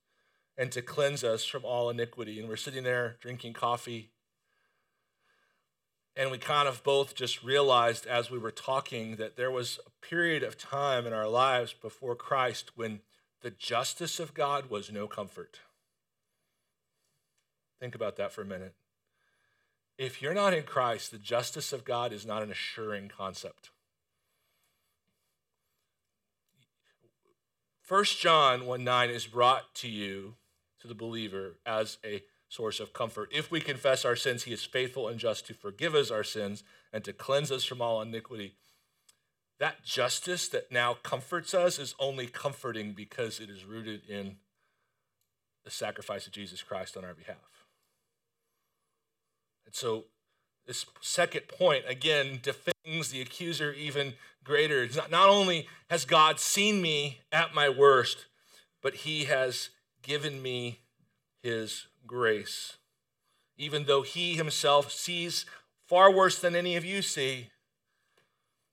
and 0.57 0.71
to 0.71 0.81
cleanse 0.81 1.23
us 1.23 1.45
from 1.45 1.63
all 1.63 1.89
iniquity. 1.89 2.39
And 2.39 2.49
we're 2.49 2.55
sitting 2.57 2.83
there 2.83 3.17
drinking 3.21 3.53
coffee. 3.53 4.11
And 6.15 6.31
we 6.31 6.37
kind 6.37 6.67
of 6.67 6.83
both 6.83 7.13
just 7.13 7.43
realized 7.43 8.05
as 8.05 8.31
we 8.31 8.37
were 8.37 8.51
talking 8.51 9.17
that 9.17 9.35
there 9.35 9.51
was 9.51 9.79
a 9.85 10.05
period 10.05 10.43
of 10.43 10.57
time 10.57 11.05
in 11.05 11.13
our 11.13 11.27
lives 11.27 11.73
before 11.73 12.15
Christ 12.15 12.71
when 12.75 13.01
the 13.41 13.51
justice 13.51 14.19
of 14.19 14.33
God 14.33 14.69
was 14.69 14.91
no 14.91 15.07
comfort. 15.07 15.59
Think 17.79 17.95
about 17.95 18.15
that 18.15 18.31
for 18.31 18.41
a 18.41 18.45
minute. 18.45 18.73
If 19.97 20.21
you're 20.21 20.33
not 20.33 20.53
in 20.53 20.63
Christ, 20.63 21.11
the 21.11 21.17
justice 21.17 21.73
of 21.73 21.85
God 21.85 22.13
is 22.13 22.25
not 22.25 22.43
an 22.43 22.51
assuring 22.51 23.09
concept. 23.09 23.71
First 27.81 28.19
John 28.19 28.65
1 28.65 28.83
9 28.83 29.09
is 29.09 29.27
brought 29.27 29.75
to 29.75 29.87
you, 29.87 30.35
to 30.79 30.87
the 30.87 30.95
believer, 30.95 31.57
as 31.65 31.97
a 32.03 32.23
source 32.55 32.79
of 32.79 32.93
comfort. 32.93 33.29
If 33.33 33.51
we 33.51 33.59
confess 33.59 34.05
our 34.05 34.15
sins, 34.15 34.43
he 34.43 34.53
is 34.53 34.63
faithful 34.63 35.09
and 35.09 35.19
just 35.19 35.45
to 35.47 35.53
forgive 35.53 35.93
us 35.93 36.09
our 36.09 36.23
sins 36.23 36.63
and 36.93 37.03
to 37.03 37.11
cleanse 37.11 37.51
us 37.51 37.65
from 37.65 37.81
all 37.81 38.01
iniquity. 38.01 38.55
That 39.59 39.83
justice 39.83 40.47
that 40.49 40.71
now 40.71 40.95
comforts 41.03 41.53
us 41.53 41.79
is 41.79 41.95
only 41.99 42.27
comforting 42.27 42.93
because 42.93 43.39
it 43.39 43.49
is 43.49 43.65
rooted 43.65 44.05
in 44.09 44.37
the 45.65 45.71
sacrifice 45.71 46.27
of 46.27 46.33
Jesus 46.33 46.61
Christ 46.61 46.95
on 46.95 47.03
our 47.03 47.13
behalf. 47.13 47.65
And 49.65 49.75
so, 49.75 50.05
this 50.65 50.85
second 51.01 51.47
point, 51.47 51.83
again, 51.87 52.39
defends 52.41 53.11
the 53.11 53.21
accuser 53.21 53.71
even 53.73 54.13
greater. 54.43 54.83
It's 54.83 54.95
not, 54.95 55.11
not 55.11 55.29
only 55.29 55.67
has 55.89 56.05
God 56.05 56.39
seen 56.39 56.81
me 56.81 57.19
at 57.31 57.53
my 57.53 57.69
worst, 57.69 58.25
but 58.81 58.95
he 58.95 59.25
has 59.25 59.69
given 60.01 60.41
me 60.41 60.79
his 61.45 61.85
grace. 62.07 62.77
Even 63.55 63.85
though 63.85 64.01
he 64.01 64.35
himself 64.35 64.91
sees 64.91 65.45
far 65.87 66.11
worse 66.11 66.39
than 66.39 66.55
any 66.55 66.75
of 66.75 66.83
you 66.83 67.03
see 67.03 67.49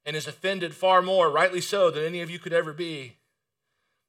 and 0.07 0.17
is 0.17 0.27
offended 0.27 0.75
far 0.75 1.03
more, 1.03 1.31
rightly 1.31 1.61
so, 1.61 1.91
than 1.91 2.03
any 2.03 2.23
of 2.23 2.31
you 2.31 2.39
could 2.39 2.53
ever 2.53 2.73
be, 2.73 3.19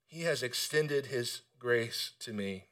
he 0.07 0.21
has 0.21 0.41
extended 0.41 1.07
his 1.07 1.41
grace 1.59 2.13
to 2.19 2.31
me. 2.31 2.63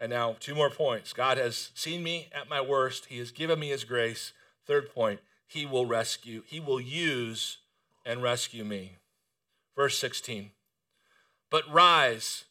And 0.00 0.10
now, 0.10 0.36
two 0.40 0.54
more 0.54 0.70
points. 0.70 1.12
God 1.12 1.38
has 1.38 1.70
seen 1.74 2.02
me 2.02 2.28
at 2.32 2.48
my 2.48 2.60
worst, 2.60 3.06
He 3.06 3.18
has 3.18 3.30
given 3.30 3.60
me 3.60 3.68
His 3.68 3.84
grace. 3.84 4.32
Third 4.66 4.92
point, 4.92 5.20
He 5.46 5.64
will 5.64 5.86
rescue, 5.86 6.42
He 6.46 6.58
will 6.58 6.80
use 6.80 7.58
and 8.04 8.22
rescue 8.22 8.64
me. 8.64 8.96
Verse 9.76 9.96
16. 9.98 10.50
But 11.48 11.72
rise, 11.72 12.44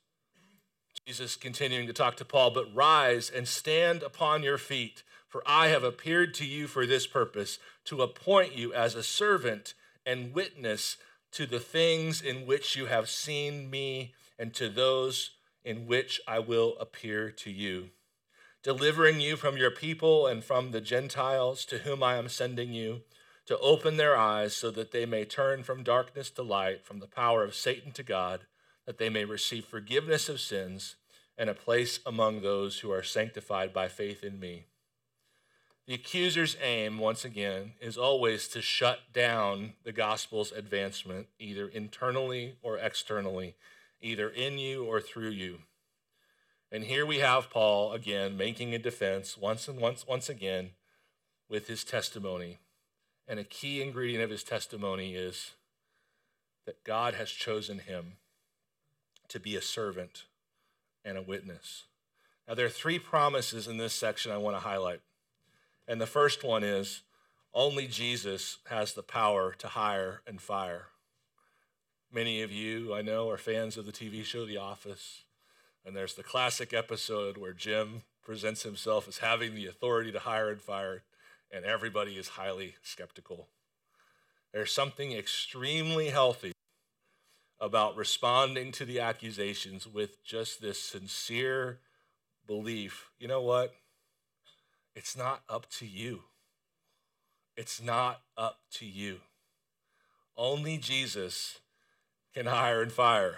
Jesus 1.05 1.35
continuing 1.35 1.85
to 1.87 1.93
talk 1.93 2.15
to 2.17 2.25
Paul, 2.25 2.51
but 2.51 2.73
rise 2.73 3.29
and 3.29 3.45
stand 3.45 4.03
upon 4.03 4.41
your 4.41 4.57
feet, 4.57 5.03
for 5.27 5.43
I 5.45 5.67
have 5.67 5.83
appeared 5.83 6.33
to 6.35 6.45
you 6.45 6.65
for 6.65 6.85
this 6.85 7.07
purpose, 7.07 7.59
to 7.85 8.01
appoint 8.01 8.55
you 8.55 8.73
as 8.73 8.95
a 8.95 9.03
servant 9.03 9.73
and 10.05 10.33
witness 10.33 10.95
to 11.33 11.45
the 11.45 11.59
things 11.59 12.21
in 12.21 12.45
which 12.45 12.77
you 12.77 12.85
have 12.85 13.09
seen 13.09 13.69
me 13.69 14.13
and 14.39 14.53
to 14.53 14.69
those 14.69 15.31
in 15.65 15.87
which 15.87 16.21
I 16.25 16.39
will 16.39 16.77
appear 16.79 17.31
to 17.31 17.51
you, 17.51 17.89
delivering 18.63 19.19
you 19.19 19.35
from 19.35 19.57
your 19.57 19.71
people 19.71 20.25
and 20.25 20.41
from 20.41 20.71
the 20.71 20.81
Gentiles 20.81 21.65
to 21.65 21.79
whom 21.79 22.01
I 22.01 22.15
am 22.15 22.29
sending 22.29 22.71
you, 22.71 23.01
to 23.45 23.57
open 23.59 23.97
their 23.97 24.15
eyes 24.15 24.55
so 24.55 24.71
that 24.71 24.93
they 24.93 25.05
may 25.05 25.25
turn 25.25 25.63
from 25.63 25.83
darkness 25.83 26.29
to 26.31 26.43
light, 26.43 26.85
from 26.85 26.99
the 26.99 27.07
power 27.07 27.43
of 27.43 27.55
Satan 27.55 27.91
to 27.91 28.03
God, 28.03 28.45
that 28.85 28.97
they 28.97 29.09
may 29.09 29.25
receive 29.25 29.65
forgiveness 29.65 30.29
of 30.29 30.39
sins 30.39 30.95
and 31.37 31.49
a 31.49 31.53
place 31.53 31.99
among 32.05 32.41
those 32.41 32.79
who 32.79 32.91
are 32.91 33.03
sanctified 33.03 33.73
by 33.73 33.87
faith 33.87 34.23
in 34.23 34.39
me. 34.39 34.65
The 35.87 35.95
accuser's 35.95 36.55
aim, 36.61 36.97
once 36.97 37.25
again, 37.25 37.73
is 37.81 37.97
always 37.97 38.47
to 38.49 38.61
shut 38.61 38.99
down 39.11 39.73
the 39.83 39.91
gospel's 39.91 40.51
advancement, 40.51 41.27
either 41.39 41.67
internally 41.67 42.55
or 42.61 42.77
externally 42.77 43.55
either 44.03 44.29
in 44.29 44.59
you 44.59 44.83
or 44.83 44.99
through 44.99 45.29
you. 45.29 45.59
And 46.71 46.83
here 46.83 47.05
we 47.05 47.19
have 47.19 47.49
Paul 47.49 47.93
again 47.93 48.35
making 48.35 48.73
a 48.73 48.79
defense 48.79 49.37
once 49.37 49.67
and 49.67 49.79
once 49.79 50.05
once 50.05 50.29
again 50.29 50.71
with 51.49 51.67
his 51.67 51.83
testimony. 51.83 52.59
And 53.27 53.39
a 53.39 53.43
key 53.43 53.81
ingredient 53.81 54.23
of 54.23 54.29
his 54.29 54.43
testimony 54.43 55.15
is 55.15 55.51
that 56.65 56.83
God 56.83 57.13
has 57.13 57.29
chosen 57.29 57.79
him 57.79 58.17
to 59.33 59.39
be 59.39 59.55
a 59.55 59.61
servant 59.61 60.25
and 61.03 61.17
a 61.17 61.21
witness. 61.21 61.85
Now, 62.47 62.53
there 62.53 62.67
are 62.67 62.69
three 62.69 62.99
promises 62.99 63.67
in 63.67 63.77
this 63.77 63.93
section 63.93 64.31
I 64.31 64.37
want 64.37 64.55
to 64.55 64.59
highlight. 64.61 65.01
And 65.87 65.99
the 65.99 66.05
first 66.05 66.43
one 66.43 66.63
is 66.63 67.01
only 67.51 67.87
Jesus 67.87 68.59
has 68.69 68.93
the 68.93 69.01
power 69.01 69.55
to 69.57 69.69
hire 69.69 70.21
and 70.27 70.39
fire. 70.39 70.89
Many 72.11 72.43
of 72.43 72.51
you, 72.51 72.93
I 72.93 73.01
know, 73.01 73.27
are 73.31 73.37
fans 73.37 73.75
of 73.75 73.87
the 73.87 73.91
TV 73.91 74.23
show 74.23 74.45
The 74.45 74.57
Office. 74.57 75.23
And 75.83 75.95
there's 75.95 76.13
the 76.13 76.21
classic 76.21 76.71
episode 76.71 77.35
where 77.35 77.53
Jim 77.53 78.03
presents 78.23 78.61
himself 78.61 79.07
as 79.07 79.17
having 79.17 79.55
the 79.55 79.65
authority 79.65 80.11
to 80.11 80.19
hire 80.19 80.51
and 80.51 80.61
fire, 80.61 81.01
and 81.51 81.65
everybody 81.65 82.17
is 82.17 82.29
highly 82.29 82.75
skeptical. 82.83 83.47
There's 84.53 84.71
something 84.71 85.11
extremely 85.11 86.09
healthy 86.09 86.52
about 87.63 87.95
responding 87.95 88.73
to 88.73 88.83
the 88.83 88.99
accusations 88.99 89.87
with 89.87 90.21
just 90.21 90.61
this 90.61 90.77
sincere 90.77 91.79
belief. 92.45 93.09
You 93.17 93.29
know 93.29 93.41
what? 93.41 93.73
It's 94.97 95.15
not 95.15 95.43
up 95.47 95.69
to 95.77 95.85
you. 95.85 96.23
It's 97.55 97.81
not 97.81 98.19
up 98.35 98.59
to 98.73 98.85
you. 98.85 99.19
Only 100.35 100.77
Jesus 100.77 101.59
can 102.33 102.47
hire 102.47 102.81
and 102.81 102.91
fire. 102.91 103.37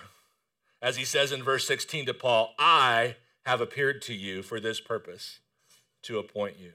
As 0.82 0.98
he 0.98 1.06
says 1.06 1.32
in 1.32 1.44
verse 1.44 1.68
16 1.68 2.08
to 2.08 2.14
Paul, 2.16 2.56
I 2.58 3.18
have 3.46 3.62
appeared 3.62 4.02
to 4.04 4.16
you 4.16 4.42
for 4.42 4.60
this 4.60 4.82
purpose, 4.82 5.40
to 6.02 6.18
appoint 6.18 6.58
you. 6.58 6.72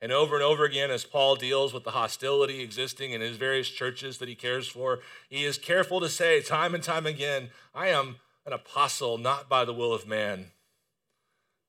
And 0.00 0.12
over 0.12 0.36
and 0.36 0.44
over 0.44 0.64
again, 0.64 0.90
as 0.90 1.04
Paul 1.04 1.34
deals 1.34 1.74
with 1.74 1.84
the 1.84 1.90
hostility 1.90 2.60
existing 2.60 3.12
in 3.12 3.20
his 3.20 3.36
various 3.36 3.68
churches 3.68 4.18
that 4.18 4.28
he 4.28 4.36
cares 4.36 4.68
for, 4.68 5.00
he 5.28 5.44
is 5.44 5.58
careful 5.58 6.00
to 6.00 6.08
say 6.08 6.40
time 6.40 6.74
and 6.74 6.84
time 6.84 7.04
again, 7.04 7.50
I 7.74 7.88
am 7.88 8.16
an 8.46 8.52
apostle 8.52 9.18
not 9.18 9.48
by 9.48 9.64
the 9.64 9.72
will 9.72 9.92
of 9.92 10.06
man, 10.06 10.52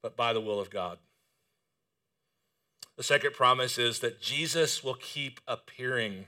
but 0.04 0.16
by 0.16 0.32
the 0.32 0.42
will 0.42 0.60
of 0.60 0.70
God. 0.70 1.00
The 2.98 3.04
second 3.04 3.34
promise 3.34 3.78
is 3.78 4.00
that 4.00 4.22
Jesus 4.22 4.84
will 4.84 4.94
keep 4.94 5.40
appearing. 5.48 6.26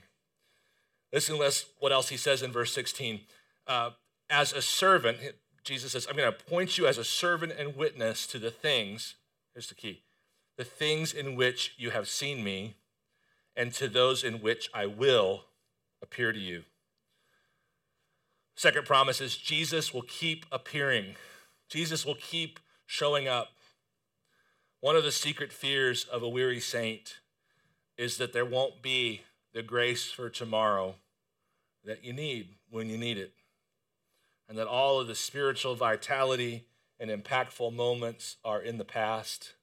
Listen 1.12 1.38
to 1.38 1.52
what 1.78 1.92
else 1.92 2.08
he 2.08 2.16
says 2.16 2.42
in 2.42 2.50
verse 2.50 2.72
16. 2.72 3.20
Uh, 3.66 3.90
as 4.28 4.52
a 4.52 4.62
servant, 4.62 5.18
Jesus 5.62 5.92
says, 5.92 6.06
I'm 6.08 6.16
going 6.16 6.30
to 6.30 6.36
appoint 6.36 6.78
you 6.78 6.86
as 6.86 6.98
a 6.98 7.04
servant 7.04 7.52
and 7.56 7.76
witness 7.76 8.26
to 8.28 8.38
the 8.38 8.50
things, 8.50 9.14
here's 9.54 9.68
the 9.68 9.74
key, 9.74 10.02
the 10.62 10.68
things 10.68 11.12
in 11.12 11.34
which 11.34 11.74
you 11.76 11.90
have 11.90 12.06
seen 12.06 12.44
me, 12.44 12.76
and 13.56 13.72
to 13.72 13.88
those 13.88 14.22
in 14.22 14.34
which 14.34 14.70
I 14.72 14.86
will 14.86 15.46
appear 16.00 16.32
to 16.32 16.38
you. 16.38 16.62
Second 18.54 18.86
promise 18.86 19.20
is 19.20 19.36
Jesus 19.36 19.92
will 19.92 20.02
keep 20.02 20.46
appearing. 20.52 21.16
Jesus 21.68 22.06
will 22.06 22.14
keep 22.14 22.60
showing 22.86 23.26
up. 23.26 23.48
One 24.78 24.94
of 24.94 25.02
the 25.02 25.10
secret 25.10 25.52
fears 25.52 26.04
of 26.04 26.22
a 26.22 26.28
weary 26.28 26.60
saint 26.60 27.16
is 27.98 28.18
that 28.18 28.32
there 28.32 28.44
won't 28.44 28.82
be 28.82 29.22
the 29.52 29.64
grace 29.64 30.12
for 30.12 30.30
tomorrow 30.30 30.94
that 31.84 32.04
you 32.04 32.12
need 32.12 32.50
when 32.70 32.88
you 32.88 32.96
need 32.96 33.18
it. 33.18 33.32
And 34.48 34.56
that 34.56 34.68
all 34.68 35.00
of 35.00 35.08
the 35.08 35.16
spiritual 35.16 35.74
vitality 35.74 36.66
and 37.00 37.10
impactful 37.10 37.74
moments 37.74 38.36
are 38.44 38.62
in 38.62 38.78
the 38.78 38.84
past, 38.84 39.54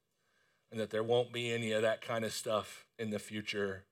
and 0.71 0.79
that 0.79 0.89
there 0.89 1.03
won't 1.03 1.33
be 1.33 1.51
any 1.51 1.71
of 1.71 1.81
that 1.81 2.01
kind 2.01 2.23
of 2.23 2.33
stuff 2.33 2.85
in 2.97 3.09
the 3.09 3.19
future. 3.19 3.85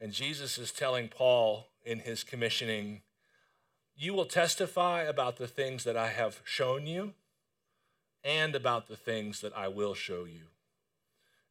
And 0.00 0.12
Jesus 0.12 0.58
is 0.58 0.72
telling 0.72 1.08
Paul 1.08 1.68
in 1.84 2.00
his 2.00 2.24
commissioning, 2.24 3.02
You 3.96 4.14
will 4.14 4.24
testify 4.24 5.02
about 5.02 5.36
the 5.36 5.48
things 5.48 5.84
that 5.84 5.96
I 5.96 6.08
have 6.08 6.40
shown 6.44 6.86
you 6.86 7.14
and 8.24 8.54
about 8.54 8.88
the 8.88 8.96
things 8.96 9.40
that 9.40 9.56
I 9.56 9.68
will 9.68 9.94
show 9.94 10.24
you. 10.24 10.46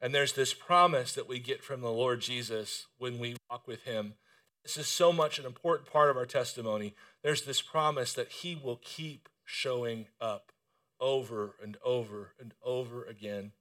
And 0.01 0.15
there's 0.15 0.34
this 0.34 0.53
promise 0.53 1.13
that 1.13 1.27
we 1.27 1.39
get 1.39 1.63
from 1.63 1.81
the 1.81 1.91
Lord 1.91 2.21
Jesus 2.21 2.88
when 2.97 3.19
we 3.19 3.36
walk 3.49 3.67
with 3.67 3.84
him. 3.84 4.15
This 4.63 4.77
is 4.77 4.88
so 4.88 5.12
much 5.12 5.38
an 5.38 5.45
important 5.45 5.91
part 5.91 6.10
of 6.10 6.17
our 6.17 6.25
testimony. 6.25 6.95
There's 7.23 7.43
this 7.43 7.62
promise 7.62 8.13
that 8.13 8.29
he 8.29 8.55
will 8.55 8.79
keep 8.84 9.29
showing 9.45 10.07
up 10.19 10.51
over 10.99 11.55
and 11.62 11.77
over 11.84 12.34
and 12.39 12.53
over 12.63 13.03
again. 13.03 13.51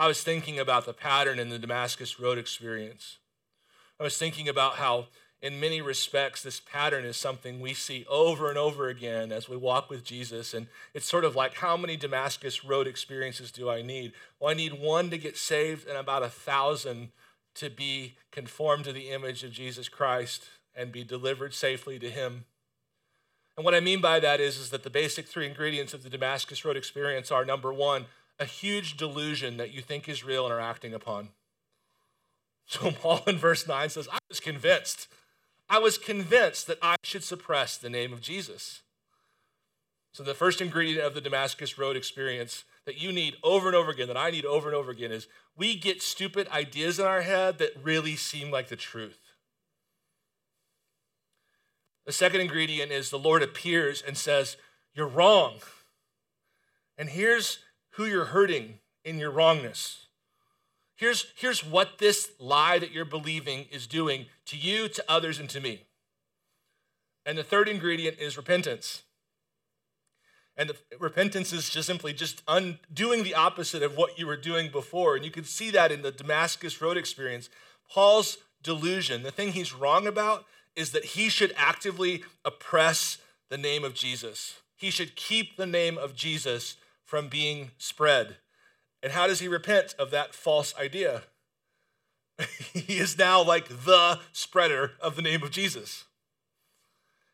I 0.00 0.06
was 0.06 0.22
thinking 0.22 0.58
about 0.58 0.86
the 0.86 0.94
pattern 0.94 1.38
in 1.38 1.50
the 1.50 1.58
Damascus 1.58 2.18
Road 2.18 2.38
experience. 2.38 3.18
I 4.00 4.02
was 4.02 4.16
thinking 4.16 4.48
about 4.48 4.76
how 4.76 5.08
in 5.42 5.60
many 5.60 5.82
respects, 5.82 6.42
this 6.42 6.58
pattern 6.58 7.04
is 7.04 7.18
something 7.18 7.60
we 7.60 7.74
see 7.74 8.06
over 8.08 8.48
and 8.48 8.56
over 8.56 8.88
again 8.88 9.30
as 9.30 9.46
we 9.46 9.58
walk 9.58 9.90
with 9.90 10.02
Jesus. 10.02 10.54
And 10.54 10.68
it's 10.94 11.04
sort 11.04 11.26
of 11.26 11.36
like, 11.36 11.56
how 11.56 11.76
many 11.76 11.98
Damascus 11.98 12.64
Road 12.64 12.86
experiences 12.86 13.52
do 13.52 13.68
I 13.68 13.82
need? 13.82 14.12
Well, 14.40 14.50
I 14.50 14.54
need 14.54 14.80
one 14.80 15.10
to 15.10 15.18
get 15.18 15.36
saved 15.36 15.86
and 15.86 15.98
about 15.98 16.22
a 16.22 16.30
thousand 16.30 17.10
to 17.56 17.68
be 17.68 18.16
conformed 18.32 18.84
to 18.84 18.94
the 18.94 19.10
image 19.10 19.44
of 19.44 19.52
Jesus 19.52 19.90
Christ 19.90 20.44
and 20.74 20.92
be 20.92 21.04
delivered 21.04 21.52
safely 21.52 21.98
to 21.98 22.08
Him. 22.08 22.46
And 23.54 23.66
what 23.66 23.74
I 23.74 23.80
mean 23.80 24.00
by 24.00 24.18
that 24.20 24.40
is, 24.40 24.56
is 24.56 24.70
that 24.70 24.82
the 24.82 24.88
basic 24.88 25.26
three 25.26 25.46
ingredients 25.46 25.92
of 25.92 26.04
the 26.04 26.08
Damascus 26.08 26.64
Road 26.64 26.78
experience 26.78 27.30
are 27.30 27.44
number 27.44 27.70
one, 27.70 28.06
a 28.40 28.44
huge 28.44 28.96
delusion 28.96 29.58
that 29.58 29.72
you 29.72 29.82
think 29.82 30.08
is 30.08 30.24
real 30.24 30.44
and 30.44 30.52
are 30.52 30.60
acting 30.60 30.94
upon. 30.94 31.28
So 32.66 32.92
Paul 32.92 33.24
in 33.26 33.36
verse 33.36 33.66
9 33.66 33.88
says, 33.88 34.06
I 34.12 34.18
was 34.28 34.38
convinced 34.38 35.08
I 35.70 35.78
was 35.78 35.98
convinced 35.98 36.66
that 36.66 36.78
I 36.82 36.96
should 37.04 37.22
suppress 37.22 37.76
the 37.76 37.88
name 37.88 38.12
of 38.12 38.20
Jesus. 38.20 38.82
So, 40.12 40.24
the 40.24 40.34
first 40.34 40.60
ingredient 40.60 41.06
of 41.06 41.14
the 41.14 41.20
Damascus 41.20 41.78
Road 41.78 41.96
experience 41.96 42.64
that 42.84 43.00
you 43.00 43.12
need 43.12 43.36
over 43.44 43.68
and 43.68 43.76
over 43.76 43.92
again, 43.92 44.08
that 44.08 44.16
I 44.16 44.30
need 44.30 44.44
over 44.44 44.68
and 44.68 44.76
over 44.76 44.90
again, 44.90 45.12
is 45.12 45.28
we 45.56 45.76
get 45.76 46.02
stupid 46.02 46.48
ideas 46.48 46.98
in 46.98 47.06
our 47.06 47.22
head 47.22 47.58
that 47.58 47.76
really 47.80 48.16
seem 48.16 48.50
like 48.50 48.68
the 48.68 48.74
truth. 48.74 49.20
The 52.04 52.12
second 52.12 52.40
ingredient 52.40 52.90
is 52.90 53.10
the 53.10 53.18
Lord 53.18 53.40
appears 53.40 54.02
and 54.04 54.16
says, 54.16 54.56
You're 54.92 55.06
wrong. 55.06 55.58
And 56.98 57.10
here's 57.10 57.60
who 58.00 58.06
you're 58.06 58.24
hurting 58.24 58.78
in 59.04 59.18
your 59.18 59.30
wrongness. 59.30 60.06
Here's, 60.96 61.26
here's 61.36 61.62
what 61.62 61.98
this 61.98 62.30
lie 62.38 62.78
that 62.78 62.92
you're 62.92 63.04
believing 63.04 63.66
is 63.70 63.86
doing 63.86 64.24
to 64.46 64.56
you, 64.56 64.88
to 64.88 65.04
others, 65.06 65.38
and 65.38 65.50
to 65.50 65.60
me. 65.60 65.82
And 67.26 67.36
the 67.36 67.44
third 67.44 67.68
ingredient 67.68 68.18
is 68.18 68.38
repentance. 68.38 69.02
And 70.56 70.70
the, 70.70 70.76
repentance 70.98 71.52
is 71.52 71.68
just 71.68 71.86
simply 71.86 72.14
just 72.14 72.42
undoing 72.48 73.22
the 73.22 73.34
opposite 73.34 73.82
of 73.82 73.98
what 73.98 74.18
you 74.18 74.26
were 74.26 74.34
doing 74.34 74.70
before. 74.70 75.14
And 75.14 75.22
you 75.22 75.30
can 75.30 75.44
see 75.44 75.68
that 75.72 75.92
in 75.92 76.00
the 76.00 76.10
Damascus 76.10 76.80
Road 76.80 76.96
experience. 76.96 77.50
Paul's 77.86 78.38
delusion, 78.62 79.24
the 79.24 79.30
thing 79.30 79.52
he's 79.52 79.74
wrong 79.74 80.06
about, 80.06 80.46
is 80.74 80.92
that 80.92 81.04
he 81.04 81.28
should 81.28 81.52
actively 81.54 82.24
oppress 82.46 83.18
the 83.50 83.58
name 83.58 83.84
of 83.84 83.92
Jesus. 83.92 84.54
He 84.74 84.88
should 84.88 85.16
keep 85.16 85.58
the 85.58 85.66
name 85.66 85.98
of 85.98 86.16
Jesus 86.16 86.76
from 87.10 87.26
being 87.26 87.72
spread. 87.76 88.36
And 89.02 89.10
how 89.12 89.26
does 89.26 89.40
he 89.40 89.48
repent 89.48 89.96
of 89.98 90.12
that 90.12 90.32
false 90.32 90.72
idea? 90.78 91.24
he 92.72 92.98
is 92.98 93.18
now 93.18 93.42
like 93.42 93.66
the 93.66 94.20
spreader 94.30 94.92
of 95.00 95.16
the 95.16 95.22
name 95.22 95.42
of 95.42 95.50
Jesus. 95.50 96.04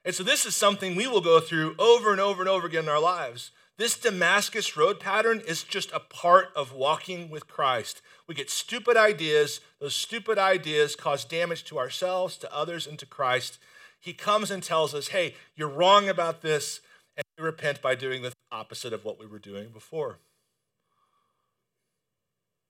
And 0.03 0.15
so, 0.15 0.23
this 0.23 0.47
is 0.47 0.57
something 0.57 0.97
we 0.97 1.07
will 1.07 1.21
go 1.21 1.41
through 1.41 1.75
over 1.79 2.11
and 2.11 2.23
over 2.23 2.41
and 2.41 2.49
over 2.49 2.67
again 2.67 2.85
in 2.85 2.89
our 2.89 3.01
lives. 3.01 3.51
This 3.77 3.99
Damascus 3.99 4.79
road 4.79 4.99
pattern 4.99 5.43
is 5.47 5.63
just 5.63 5.93
a 5.93 6.01
part 6.01 6.49
of 6.57 6.73
walking 6.73 7.29
with 7.29 7.47
Christ. 7.47 8.01
We 8.27 8.35
get 8.35 8.49
stupid 8.49 8.97
ideas. 8.97 9.61
Those 9.79 9.95
stupid 9.95 10.39
ideas 10.39 10.97
cause 10.97 11.27
damage 11.27 11.65
to 11.65 11.79
ourselves, 11.79 12.39
to 12.39 12.55
others, 12.55 12.87
and 12.87 12.99
to 12.99 13.05
Christ. 13.05 13.59
He 14.01 14.15
comes 14.15 14.51
and 14.51 14.63
tells 14.63 14.95
us, 14.95 15.09
hey, 15.09 15.35
you're 15.55 15.69
wrong 15.69 16.09
about 16.09 16.41
this, 16.41 16.81
we 17.39 17.45
repent 17.45 17.83
by 17.83 17.95
doing 17.95 18.23
the 18.23 18.33
opposite 18.51 18.93
of 18.93 19.05
what 19.05 19.19
we 19.19 19.27
were 19.27 19.39
doing 19.39 19.69
before. 19.69 20.19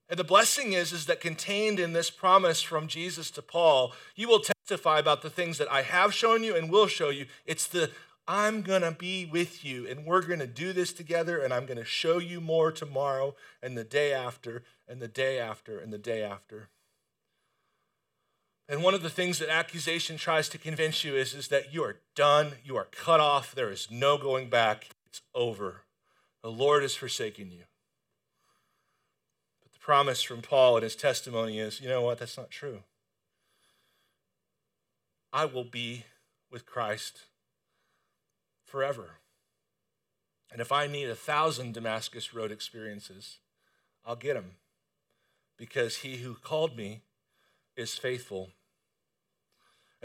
And 0.09 0.19
the 0.19 0.25
blessing 0.25 0.73
is, 0.73 0.93
is 0.93 1.07
that 1.07 1.21
contained 1.21 1.81
in 1.81 1.93
this 1.93 2.11
promise 2.11 2.63
from 2.63 2.87
Jesus 2.87 3.31
to 3.33 3.43
Paul, 3.43 3.93
you 4.15 4.29
will 4.29 4.41
testify 4.41 4.99
about 4.99 5.23
the 5.23 5.31
things 5.31 5.59
that 5.59 5.71
I 5.71 5.83
have 5.83 6.15
shown 6.15 6.45
you 6.45 6.55
and 6.55 6.71
will 6.71 6.87
show 6.87 7.11
you. 7.11 7.27
It's 7.45 7.67
the 7.67 7.91
I'm 8.29 8.63
going 8.63 8.83
to 8.83 8.91
be 8.91 9.25
with 9.25 9.65
you 9.65 9.87
and 9.87 10.05
we're 10.05 10.23
going 10.23 10.41
to 10.41 10.49
do 10.49 10.73
this 10.73 10.93
together 10.93 11.39
and 11.39 11.55
I'm 11.55 11.65
going 11.65 11.79
to 11.79 11.85
show 11.85 12.19
you 12.19 12.41
more 12.41 12.73
tomorrow 12.73 13.37
and 13.63 13.79
the 13.79 13.85
day 13.85 14.13
after 14.13 14.65
and 14.89 15.01
the 15.01 15.09
day 15.09 15.39
after 15.39 15.79
and 15.79 15.93
the 15.93 15.99
day 15.99 16.23
after. 16.23 16.69
And 18.69 18.83
one 18.83 18.95
of 18.95 19.03
the 19.03 19.11
things 19.11 19.39
that 19.39 19.49
accusation 19.49 20.17
tries 20.17 20.49
to 20.49 20.59
convince 20.59 21.05
you 21.05 21.15
is, 21.15 21.35
is 21.35 21.49
that 21.49 21.73
you 21.73 21.85
are 21.85 22.01
done, 22.17 22.55
you 22.65 22.77
are 22.77 22.89
cut 22.91 23.21
off, 23.21 23.55
there 23.55 23.71
is 23.71 23.89
no 23.91 24.19
going 24.19 24.49
back, 24.49 24.89
it's 25.07 25.23
over. 25.35 25.83
The 26.43 26.51
Lord 26.51 26.83
has 26.83 26.95
forsaken 26.95 27.51
you 27.51 27.65
But 29.63 29.73
the 29.73 29.79
promise 29.79 30.23
from 30.23 30.43
Paul 30.43 30.77
in 30.79 30.83
his 30.83 30.97
testimony 30.97 31.59
is 31.59 31.81
you 31.81 31.89
know 31.89 32.03
what? 32.03 32.19
That's 32.19 32.37
not 32.37 32.51
true. 32.51 32.83
I 35.33 35.45
will 35.45 35.65
be 35.65 36.05
with 36.51 36.67
Christ 36.67 37.27
forever. 38.65 39.19
And 40.51 40.61
if 40.61 40.73
I 40.73 40.87
need 40.87 41.09
a 41.09 41.15
thousand 41.15 41.75
Damascus 41.75 42.33
Road 42.33 42.51
experiences, 42.51 43.39
I'll 44.05 44.17
get 44.17 44.35
them 44.35 44.53
because 45.57 45.99
he 45.99 46.19
who 46.19 46.35
called 46.35 46.77
me 46.77 47.03
is 47.77 47.95
faithful. 47.95 48.51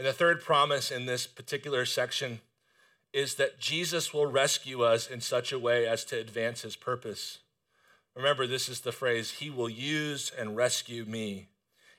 And 0.02 0.08
the 0.08 0.12
third 0.12 0.42
promise 0.42 0.90
in 0.90 1.06
this 1.06 1.28
particular 1.28 1.84
section 1.84 2.40
is 3.12 3.36
that 3.36 3.60
Jesus 3.60 4.12
will 4.12 4.26
rescue 4.26 4.82
us 4.82 5.08
in 5.08 5.20
such 5.20 5.52
a 5.52 5.60
way 5.60 5.86
as 5.86 6.04
to 6.06 6.18
advance 6.18 6.62
his 6.62 6.74
purpose. 6.74 7.38
Remember, 8.16 8.44
this 8.44 8.68
is 8.68 8.80
the 8.80 8.90
phrase, 8.90 9.30
He 9.38 9.48
will 9.48 9.68
use 9.68 10.32
and 10.36 10.56
rescue 10.56 11.04
me. 11.04 11.50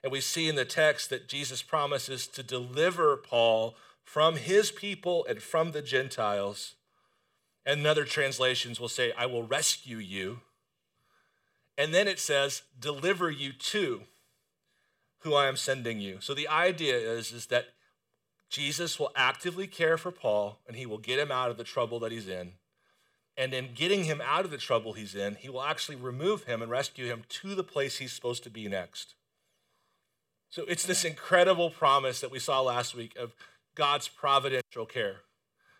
And 0.03 0.11
we 0.11 0.19
see 0.19 0.49
in 0.49 0.57
the 0.57 0.65
text 0.65 1.09
that 1.11 1.29
Jesus 1.29 1.61
promises 1.61 2.27
to 2.27 2.43
deliver 2.43 3.15
Paul 3.15 3.73
from 4.03 4.35
his 4.35 4.69
people 4.69 5.25
and 5.29 5.41
from 5.41 5.71
the 5.71 5.81
Gentiles. 5.81 6.75
And 7.65 7.87
other 7.87 8.03
translations 8.03 8.81
will 8.81 8.89
say, 8.89 9.13
I 9.17 9.27
will 9.27 9.47
rescue 9.47 9.99
you. 9.99 10.41
And 11.77 11.93
then 11.93 12.09
it 12.09 12.19
says, 12.19 12.63
deliver 12.77 13.31
you 13.31 13.53
to 13.53 14.01
who 15.19 15.35
I 15.35 15.47
am 15.47 15.55
sending 15.55 16.01
you. 16.01 16.17
So 16.19 16.33
the 16.33 16.49
idea 16.49 16.97
is, 16.97 17.31
is 17.31 17.45
that 17.45 17.67
Jesus 18.49 18.99
will 18.99 19.11
actively 19.15 19.67
care 19.67 19.97
for 19.97 20.11
Paul 20.11 20.59
and 20.67 20.75
he 20.75 20.85
will 20.85 20.97
get 20.97 21.19
him 21.19 21.31
out 21.31 21.49
of 21.49 21.57
the 21.57 21.63
trouble 21.63 21.99
that 21.99 22.11
he's 22.11 22.27
in. 22.27 22.53
And 23.35 23.53
in 23.53 23.69
getting 23.73 24.03
him 24.03 24.21
out 24.23 24.45
of 24.45 24.51
the 24.51 24.57
trouble 24.57 24.93
he's 24.93 25.15
in, 25.15 25.35
he 25.35 25.49
will 25.49 25.63
actually 25.63 25.95
remove 25.95 26.43
him 26.43 26.61
and 26.61 26.69
rescue 26.69 27.07
him 27.07 27.23
to 27.29 27.55
the 27.55 27.63
place 27.63 27.97
he's 27.97 28.13
supposed 28.13 28.43
to 28.43 28.51
be 28.51 28.67
next. 28.67 29.15
So 30.49 30.65
it's 30.67 30.85
this 30.85 31.03
incredible 31.03 31.71
promise 31.71 32.21
that 32.21 32.29
we 32.29 32.37
saw 32.37 32.61
last 32.61 32.93
week 32.93 33.15
of 33.17 33.33
God's 33.73 34.07
providential 34.07 34.85
care 34.85 35.21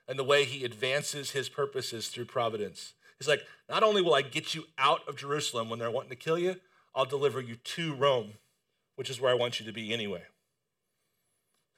and 0.08 0.18
the 0.18 0.24
way 0.24 0.46
he 0.46 0.66
advances 0.66 1.32
his 1.32 1.48
purposes 1.48 2.08
through 2.08 2.26
providence. 2.26 2.94
He's 3.20 3.28
like, 3.28 3.44
not 3.70 3.84
only 3.84 4.02
will 4.02 4.16
I 4.16 4.24
get 4.24 4.56
you 4.56 4.66
out 4.80 5.08
of 5.08 5.16
Jerusalem 5.16 5.70
when 5.70 5.78
they're 5.78 5.92
wanting 5.92 6.10
to 6.10 6.16
kill 6.16 6.40
you, 6.40 6.56
I'll 6.96 7.06
deliver 7.06 7.40
you 7.40 7.56
to 7.56 7.94
Rome, 7.94 8.34
which 8.96 9.10
is 9.10 9.22
where 9.22 9.32
I 9.32 9.36
want 9.36 9.60
you 9.60 9.66
to 9.68 9.72
be 9.72 9.94
anyway. 9.94 10.24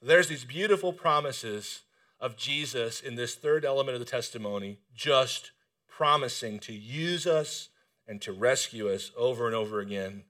There's 0.05 0.27
these 0.27 0.45
beautiful 0.45 0.93
promises 0.93 1.81
of 2.19 2.37
Jesus 2.37 3.01
in 3.01 3.15
this 3.15 3.33
third 3.33 3.65
element 3.65 3.95
of 3.95 3.99
the 3.99 4.05
testimony, 4.05 4.77
just 4.93 5.49
promising 5.89 6.59
to 6.59 6.73
use 6.73 7.25
us 7.25 7.69
and 8.07 8.21
to 8.21 8.31
rescue 8.31 8.87
us 8.87 9.09
over 9.17 9.47
and 9.47 9.55
over 9.55 9.79
again. 9.79 10.25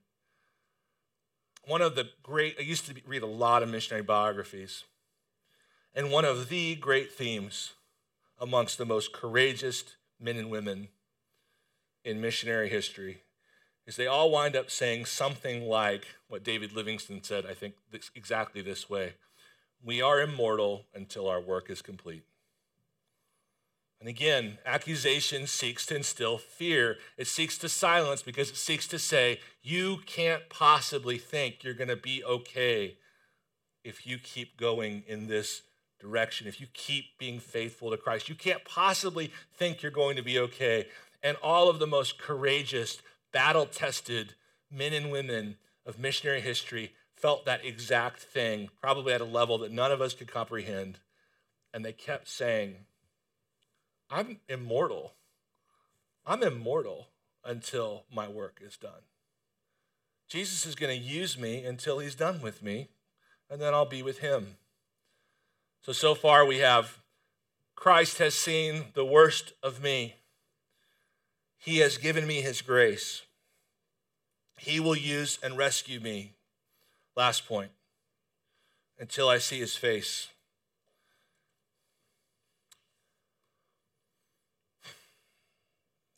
One 1.66 1.82
of 1.82 1.94
the 1.94 2.08
great, 2.22 2.56
I 2.58 2.62
used 2.62 2.86
to 2.86 2.94
read 3.06 3.22
a 3.22 3.26
lot 3.26 3.62
of 3.62 3.68
missionary 3.68 4.02
biographies, 4.02 4.84
and 5.94 6.10
one 6.10 6.24
of 6.24 6.48
the 6.48 6.74
great 6.76 7.12
themes 7.12 7.74
amongst 8.40 8.78
the 8.78 8.86
most 8.86 9.12
courageous 9.12 9.84
men 10.18 10.38
and 10.38 10.50
women 10.50 10.88
in 12.02 12.18
missionary 12.18 12.70
history 12.70 13.24
is 13.86 13.96
they 13.96 14.06
all 14.06 14.30
wind 14.30 14.56
up 14.56 14.70
saying 14.70 15.04
something 15.04 15.68
like 15.68 16.06
what 16.28 16.42
David 16.42 16.72
Livingstone 16.72 17.22
said, 17.22 17.44
I 17.44 17.52
think 17.52 17.74
this, 17.90 18.10
exactly 18.14 18.62
this 18.62 18.88
way 18.88 19.14
We 19.86 20.02
are 20.02 20.20
immortal 20.20 20.86
until 20.92 21.28
our 21.28 21.40
work 21.40 21.70
is 21.70 21.80
complete. 21.80 22.24
And 24.00 24.08
again, 24.08 24.58
accusation 24.66 25.46
seeks 25.46 25.86
to 25.86 25.96
instill 25.96 26.38
fear. 26.38 26.96
It 27.16 27.28
seeks 27.28 27.56
to 27.58 27.68
silence 27.68 28.20
because 28.20 28.50
it 28.50 28.56
seeks 28.56 28.88
to 28.88 28.98
say, 28.98 29.38
you 29.62 29.98
can't 30.04 30.48
possibly 30.50 31.18
think 31.18 31.62
you're 31.62 31.72
going 31.72 31.86
to 31.86 31.96
be 31.96 32.24
okay 32.24 32.96
if 33.84 34.08
you 34.08 34.18
keep 34.18 34.58
going 34.58 35.04
in 35.06 35.28
this 35.28 35.62
direction, 36.00 36.48
if 36.48 36.60
you 36.60 36.66
keep 36.74 37.16
being 37.16 37.38
faithful 37.38 37.92
to 37.92 37.96
Christ. 37.96 38.28
You 38.28 38.34
can't 38.34 38.64
possibly 38.64 39.30
think 39.54 39.82
you're 39.82 39.92
going 39.92 40.16
to 40.16 40.22
be 40.22 40.36
okay. 40.40 40.88
And 41.22 41.36
all 41.44 41.70
of 41.70 41.78
the 41.78 41.86
most 41.86 42.18
courageous, 42.18 42.98
battle 43.32 43.66
tested 43.66 44.34
men 44.68 44.92
and 44.92 45.12
women 45.12 45.58
of 45.86 46.00
missionary 46.00 46.40
history 46.40 46.92
felt 47.16 47.46
that 47.46 47.64
exact 47.64 48.20
thing, 48.20 48.68
probably 48.80 49.12
at 49.12 49.20
a 49.20 49.24
level 49.24 49.58
that 49.58 49.72
none 49.72 49.90
of 49.90 50.00
us 50.00 50.14
could 50.14 50.30
comprehend. 50.30 50.98
And 51.72 51.84
they 51.84 51.92
kept 51.92 52.28
saying, 52.28 52.76
I'm 54.10 54.38
immortal. 54.48 55.14
I'm 56.24 56.42
immortal 56.42 57.08
until 57.44 58.04
my 58.12 58.28
work 58.28 58.60
is 58.64 58.76
done. 58.76 59.02
Jesus 60.28 60.66
is 60.66 60.74
going 60.74 60.96
to 60.96 61.04
use 61.06 61.38
me 61.38 61.64
until 61.64 62.00
he's 62.00 62.14
done 62.14 62.40
with 62.42 62.62
me, 62.62 62.88
and 63.48 63.60
then 63.60 63.74
I'll 63.74 63.86
be 63.86 64.02
with 64.02 64.18
him. 64.18 64.56
So, 65.82 65.92
so 65.92 66.14
far 66.14 66.44
we 66.44 66.58
have 66.58 66.98
Christ 67.76 68.18
has 68.18 68.34
seen 68.34 68.86
the 68.94 69.04
worst 69.04 69.52
of 69.62 69.82
me. 69.82 70.16
He 71.58 71.78
has 71.78 71.98
given 71.98 72.26
me 72.26 72.40
his 72.40 72.62
grace. 72.62 73.22
He 74.58 74.80
will 74.80 74.96
use 74.96 75.38
and 75.42 75.56
rescue 75.56 76.00
me. 76.00 76.32
Last 77.16 77.46
point 77.46 77.70
until 78.98 79.28
I 79.28 79.38
see 79.38 79.58
his 79.58 79.74
face. 79.74 80.28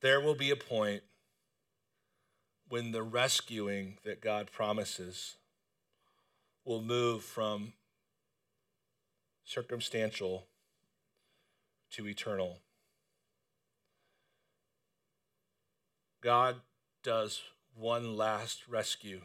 there 0.01 0.21
will 0.21 0.35
be 0.35 0.51
a 0.51 0.57
point 0.57 1.03
when 2.69 2.93
the 2.93 3.03
rescuing 3.03 3.99
that 4.05 4.21
God 4.21 4.51
promises 4.53 5.37
will 6.65 6.83
move 6.83 7.23
from 7.25 7.73
circumstantial 9.45 10.47
to 11.93 12.07
eternal. 12.07 12.59
God 16.21 16.57
does 17.03 17.41
one 17.75 18.17
last 18.17 18.69
rescue 18.69 19.23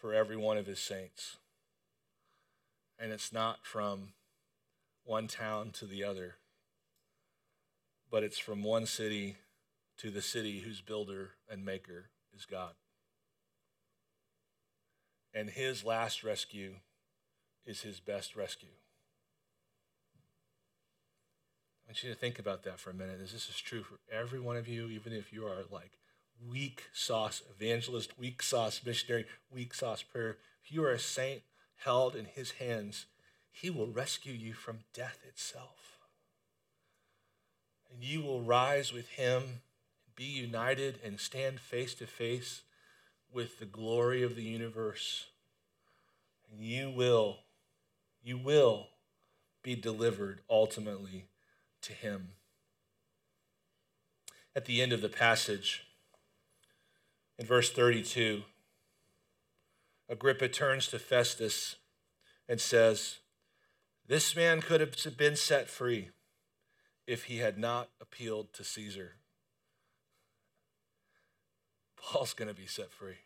for 0.00 0.14
every 0.14 0.36
one 0.36 0.56
of 0.56 0.66
his 0.66 0.80
saints. 0.80 1.36
And 2.98 3.12
it's 3.12 3.32
not 3.32 3.64
from 3.64 4.14
one 5.04 5.26
town 5.26 5.70
to 5.72 5.86
the 5.86 6.02
other 6.04 6.36
but 8.10 8.24
it's 8.24 8.38
from 8.38 8.62
one 8.62 8.86
city 8.86 9.36
to 9.98 10.10
the 10.10 10.22
city 10.22 10.60
whose 10.60 10.80
builder 10.80 11.30
and 11.48 11.64
maker 11.64 12.10
is 12.34 12.44
God. 12.44 12.72
And 15.32 15.50
his 15.50 15.84
last 15.84 16.24
rescue 16.24 16.76
is 17.64 17.82
his 17.82 18.00
best 18.00 18.34
rescue. 18.34 18.68
I 21.86 21.90
want 21.90 22.02
you 22.02 22.10
to 22.10 22.16
think 22.16 22.38
about 22.38 22.64
that 22.64 22.80
for 22.80 22.90
a 22.90 22.94
minute, 22.94 23.20
as 23.22 23.32
this 23.32 23.48
is 23.48 23.60
true 23.60 23.82
for 23.82 23.98
every 24.12 24.40
one 24.40 24.56
of 24.56 24.66
you, 24.66 24.88
even 24.88 25.12
if 25.12 25.32
you 25.32 25.44
are 25.44 25.64
like 25.70 25.92
weak 26.48 26.84
sauce 26.92 27.42
evangelist, 27.50 28.18
weak 28.18 28.42
sauce 28.42 28.80
missionary, 28.84 29.26
weak 29.50 29.74
sauce 29.74 30.02
prayer. 30.02 30.38
If 30.64 30.72
you 30.72 30.84
are 30.84 30.92
a 30.92 30.98
saint 30.98 31.42
held 31.76 32.14
in 32.14 32.26
his 32.26 32.52
hands, 32.52 33.06
he 33.50 33.70
will 33.70 33.88
rescue 33.88 34.32
you 34.32 34.52
from 34.52 34.80
death 34.94 35.18
itself 35.26 35.90
and 37.92 38.04
you 38.04 38.22
will 38.22 38.42
rise 38.42 38.92
with 38.92 39.10
him, 39.10 39.60
be 40.14 40.24
united, 40.24 40.98
and 41.04 41.18
stand 41.18 41.60
face 41.60 41.94
to 41.94 42.06
face 42.06 42.62
with 43.32 43.58
the 43.58 43.66
glory 43.66 44.22
of 44.22 44.36
the 44.36 44.42
universe. 44.42 45.26
And 46.50 46.62
you 46.62 46.90
will, 46.90 47.38
you 48.22 48.38
will 48.38 48.88
be 49.62 49.74
delivered 49.74 50.40
ultimately 50.48 51.26
to 51.82 51.92
him. 51.92 52.30
At 54.54 54.64
the 54.64 54.82
end 54.82 54.92
of 54.92 55.00
the 55.00 55.08
passage, 55.08 55.84
in 57.40 57.46
verse 57.46 57.72
32, 57.72 58.42
Agrippa 60.10 60.46
turns 60.46 60.88
to 60.88 60.98
Festus 60.98 61.76
and 62.46 62.60
says, 62.60 63.20
This 64.06 64.36
man 64.36 64.60
could 64.60 64.82
have 64.82 65.16
been 65.16 65.36
set 65.36 65.70
free 65.70 66.10
if 67.06 67.24
he 67.24 67.38
had 67.38 67.56
not 67.56 67.88
appealed 67.98 68.52
to 68.52 68.62
Caesar. 68.62 69.12
Paul's 71.96 72.34
going 72.34 72.48
to 72.48 72.54
be 72.54 72.66
set 72.66 72.92
free. 72.92 73.20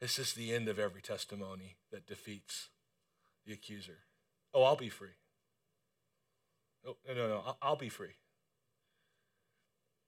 This 0.00 0.18
is 0.18 0.32
the 0.32 0.54
end 0.54 0.68
of 0.68 0.78
every 0.78 1.02
testimony 1.02 1.76
that 1.92 2.06
defeats 2.06 2.70
the 3.44 3.52
accuser. 3.52 3.98
Oh, 4.54 4.62
I'll 4.62 4.76
be 4.76 4.88
free. 4.88 5.16
Oh, 6.86 6.96
no, 7.06 7.14
no, 7.14 7.28
no, 7.28 7.56
I'll 7.60 7.76
be 7.76 7.90
free. 7.90 8.16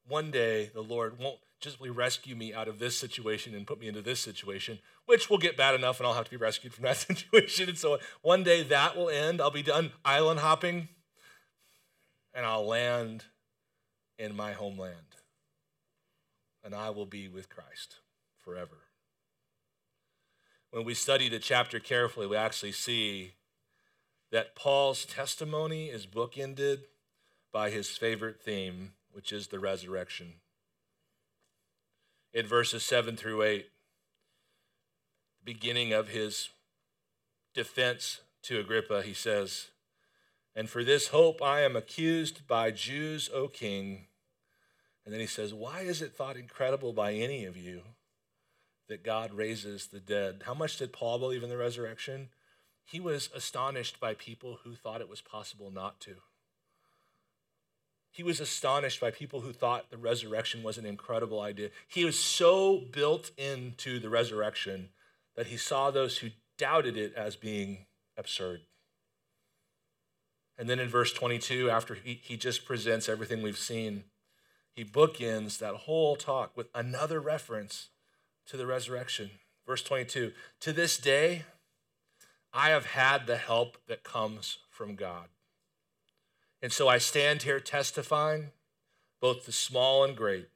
One 0.09 0.31
day, 0.31 0.71
the 0.73 0.81
Lord 0.81 1.19
won't 1.19 1.41
just 1.61 1.79
rescue 1.81 2.35
me 2.35 2.55
out 2.55 2.69
of 2.69 2.79
this 2.79 2.97
situation 2.97 3.55
and 3.55 3.67
put 3.67 3.79
me 3.79 3.89
into 3.89 4.01
this 4.01 4.21
situation, 4.21 4.79
which 5.07 5.29
will 5.29 5.39
get 5.39 5.57
bad 5.57 5.75
enough 5.75 6.01
and 6.01 6.07
I'll 6.07 6.15
have 6.15 6.25
to 6.25 6.31
be 6.31 6.37
rescued 6.37 6.73
from 6.73 6.85
that 6.85 6.97
situation. 7.09 7.69
And 7.69 7.79
so 7.79 7.99
one 8.23 8.43
day 8.43 8.63
that 8.63 8.97
will 8.97 9.11
end. 9.11 9.41
I'll 9.41 9.51
be 9.51 9.63
done 9.63 9.93
island 10.05 10.41
hopping 10.41 10.89
and 12.33 12.47
I'll 12.47 12.67
land 12.67 13.25
in 14.19 14.35
my 14.35 14.53
homeland. 14.53 14.95
And 16.65 16.75
I 16.75 16.91
will 16.91 17.07
be 17.07 17.29
with 17.29 17.49
Christ 17.49 17.97
forever. 18.39 18.77
When 20.71 20.85
we 20.85 20.95
study 20.95 21.29
the 21.29 21.39
chapter 21.39 21.81
carefully, 21.81 22.27
we 22.27 22.37
actually 22.37 22.73
see 22.73 23.33
that 24.31 24.55
Paul's 24.55 25.05
testimony 25.05 25.89
is 25.89 26.07
bookended 26.07 26.83
by 27.53 27.71
his 27.71 27.89
favorite 27.89 28.41
theme, 28.41 28.93
which 29.11 29.33
is 29.33 29.49
the 29.49 29.59
resurrection. 29.59 30.35
In 32.33 32.47
verses 32.47 32.85
7 32.85 33.17
through 33.17 33.43
8, 33.43 33.67
beginning 35.45 35.93
of 35.93 36.09
his 36.09 36.51
defense 37.55 38.21
to 38.43 38.61
Agrippa, 38.61 39.03
he 39.03 39.15
says, 39.15 39.71
and 40.55 40.69
for 40.69 40.85
this 40.85 41.09
hope 41.09 41.43
I 41.43 41.63
am 41.63 41.77
accused 41.77 42.47
by 42.47 42.71
Jews, 42.71 43.31
O 43.33 43.49
king. 43.49 44.07
And 45.05 45.15
then 45.15 45.21
he 45.21 45.27
says, 45.27 45.55
Why 45.55 45.81
is 45.81 46.03
it 46.03 46.15
thought 46.15 46.37
incredible 46.37 46.93
by 46.93 47.15
any 47.15 47.45
of 47.45 47.57
you 47.57 47.83
that 48.89 49.05
God 49.05 49.33
raises 49.33 49.87
the 49.87 50.01
dead? 50.01 50.43
How 50.47 50.55
much 50.55 50.77
did 50.77 50.93
Paul 50.93 51.19
believe 51.19 51.43
in 51.43 51.49
the 51.49 51.57
resurrection? 51.57 52.29
He 52.85 53.01
was 53.01 53.31
astonished 53.35 54.01
by 54.01 54.15
people 54.15 54.59
who 54.65 54.75
thought 54.75 55.01
it 55.01 55.09
was 55.09 55.21
possible 55.21 55.71
not 55.71 56.01
to. 56.01 56.17
He 58.11 58.23
was 58.23 58.41
astonished 58.41 59.01
by 59.01 59.11
people 59.11 59.41
who 59.41 59.53
thought 59.53 59.91
the 59.91 59.97
resurrection 59.97 60.63
was 60.63 60.79
an 60.79 60.87
incredible 60.87 61.41
idea. 61.41 61.71
He 61.87 62.05
was 62.05 62.19
so 62.19 62.79
built 62.79 63.31
into 63.37 63.99
the 63.99 64.11
resurrection 64.11 64.89
that 65.37 65.47
he 65.47 65.57
saw 65.57 65.91
those 65.91 66.19
who 66.19 66.31
doubted 66.59 66.97
it 66.97 67.15
as 67.15 67.37
being 67.37 67.87
absurd. 68.17 68.63
And 70.59 70.69
then 70.69 70.79
in 70.79 70.89
verse 70.89 71.13
22, 71.13 71.71
after 71.71 71.95
he, 71.95 72.21
he 72.23 72.37
just 72.37 72.67
presents 72.67 73.09
everything 73.09 73.43
we've 73.43 73.57
seen, 73.57 74.05
he 74.75 74.85
bookends 74.85 75.59
that 75.59 75.75
whole 75.75 76.17
talk 76.17 76.57
with 76.57 76.69
another 76.75 77.21
reference 77.21 77.89
to 78.47 78.57
the 78.57 78.67
resurrection. 78.67 79.31
Verse 79.67 79.83
22 79.83 80.33
To 80.61 80.73
this 80.73 80.99
day, 80.99 81.45
I 82.53 82.71
have 82.71 82.87
had 82.87 83.27
the 83.27 83.37
help 83.37 83.79
that 83.87 84.03
comes 84.03 84.59
from 84.69 84.97
God. 84.97 85.29
And 86.63 86.73
so 86.73 86.89
I 86.89 86.99
stand 86.99 87.43
here 87.43 87.61
testifying, 87.61 88.51
both 89.21 89.47
the 89.47 89.53
small 89.53 90.05
and 90.05 90.17
great, 90.17 90.49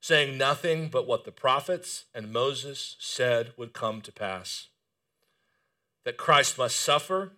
saying 0.00 0.36
nothing 0.36 0.88
but 0.88 1.06
what 1.06 1.24
the 1.24 1.32
prophets 1.32 2.04
and 2.14 2.32
Moses 2.32 2.96
said 2.98 3.52
would 3.56 3.72
come 3.72 4.00
to 4.02 4.12
pass 4.12 4.68
that 6.06 6.16
Christ 6.16 6.56
must 6.56 6.76
suffer 6.76 7.32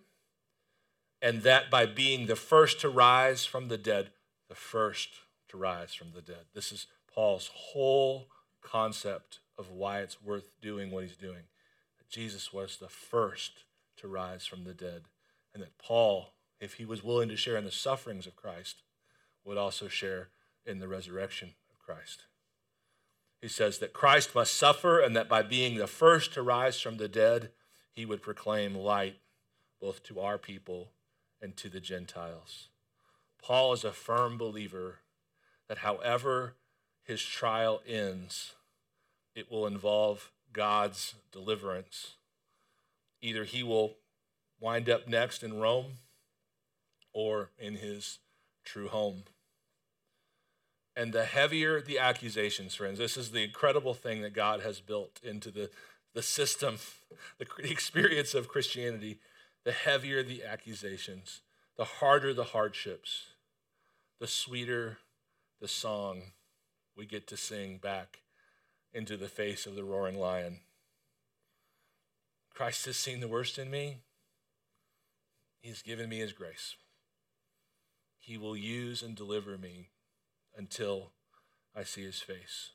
and 1.23 1.41
that 1.41 1.71
by 1.71 1.87
being 1.87 2.27
the 2.27 2.35
first 2.35 2.79
to 2.81 2.89
rise 2.89 3.43
from 3.43 3.67
the 3.67 3.79
dead, 3.79 4.11
the 4.47 4.55
first 4.55 5.09
to 5.49 5.57
rise 5.57 5.95
from 5.95 6.11
the 6.13 6.21
dead. 6.21 6.45
This 6.53 6.71
is 6.71 6.85
Paul's 7.11 7.49
whole 7.51 8.27
concept 8.61 9.39
of 9.57 9.71
why 9.71 10.01
it's 10.01 10.21
worth 10.21 10.51
doing 10.61 10.91
what 10.91 11.03
he's 11.03 11.17
doing. 11.17 11.47
That 11.97 12.09
Jesus 12.09 12.53
was 12.53 12.77
the 12.77 12.89
first 12.89 13.63
to 13.97 14.07
rise 14.07 14.45
from 14.45 14.63
the 14.63 14.75
dead, 14.75 15.01
and 15.51 15.63
that 15.63 15.77
Paul, 15.79 16.33
if 16.59 16.75
he 16.75 16.85
was 16.85 17.03
willing 17.03 17.29
to 17.29 17.37
share 17.37 17.57
in 17.57 17.65
the 17.65 17.71
sufferings 17.71 18.27
of 18.27 18.35
Christ, 18.35 18.83
would 19.45 19.57
also 19.57 19.87
share 19.87 20.29
in 20.65 20.79
the 20.79 20.87
resurrection 20.87 21.53
of 21.71 21.79
Christ. 21.79 22.25
He 23.41 23.47
says 23.47 23.77
that 23.79 23.93
Christ 23.93 24.35
must 24.35 24.53
suffer, 24.53 24.99
and 24.99 25.15
that 25.15 25.29
by 25.29 25.41
being 25.41 25.77
the 25.77 25.87
first 25.87 26.33
to 26.33 26.41
rise 26.41 26.79
from 26.79 26.97
the 26.97 27.07
dead, 27.07 27.51
he 27.93 28.05
would 28.05 28.21
proclaim 28.21 28.75
light 28.75 29.19
both 29.79 30.03
to 30.03 30.19
our 30.19 30.37
people 30.37 30.91
and 31.41 31.55
to 31.55 31.69
the 31.69 31.79
Gentiles. 31.79 32.67
Paul 33.41 33.71
is 33.73 33.85
a 33.85 33.93
firm 33.93 34.37
believer 34.37 34.99
that 35.69 35.79
however 35.79 36.55
his 37.03 37.23
trial 37.23 37.81
ends, 37.87 38.53
it 39.33 39.49
will 39.49 39.65
involve 39.65 40.31
God's 40.51 41.15
deliverance. 41.31 42.15
Either 43.21 43.45
he 43.45 43.63
will 43.63 43.95
wind 44.59 44.89
up 44.89 45.07
next 45.07 45.43
in 45.43 45.59
Rome 45.59 45.93
or 47.13 47.51
in 47.57 47.75
his 47.75 48.19
true 48.63 48.87
home. 48.87 49.23
And 50.95 51.13
the 51.13 51.25
heavier 51.25 51.81
the 51.81 51.99
accusations, 51.99 52.75
friends, 52.75 52.99
this 52.99 53.15
is 53.17 53.31
the 53.31 53.43
incredible 53.43 53.93
thing 53.93 54.21
that 54.21 54.33
God 54.33 54.61
has 54.61 54.79
built 54.79 55.19
into 55.23 55.49
the, 55.49 55.69
the 56.13 56.21
system, 56.21 56.77
the 57.37 57.47
experience 57.63 58.33
of 58.33 58.47
Christianity. 58.47 59.19
The 59.65 59.71
heavier 59.73 60.23
the 60.23 60.43
accusations, 60.43 61.41
the 61.77 61.83
harder 61.83 62.33
the 62.33 62.45
hardships, 62.45 63.27
the 64.19 64.27
sweeter 64.27 64.99
the 65.59 65.67
song 65.67 66.31
we 66.95 67.05
get 67.05 67.27
to 67.27 67.37
sing 67.37 67.77
back 67.77 68.19
into 68.93 69.17
the 69.17 69.27
face 69.27 69.65
of 69.65 69.75
the 69.75 69.83
roaring 69.83 70.17
lion. 70.17 70.59
Christ 72.53 72.85
has 72.85 72.97
seen 72.97 73.19
the 73.19 73.27
worst 73.27 73.57
in 73.57 73.69
me. 73.69 73.99
He's 75.61 75.81
given 75.81 76.09
me 76.09 76.19
his 76.19 76.33
grace. 76.33 76.75
He 78.19 78.37
will 78.37 78.55
use 78.55 79.01
and 79.01 79.15
deliver 79.15 79.57
me 79.57 79.89
until 80.55 81.11
I 81.75 81.83
see 81.83 82.03
his 82.03 82.19
face. 82.19 82.71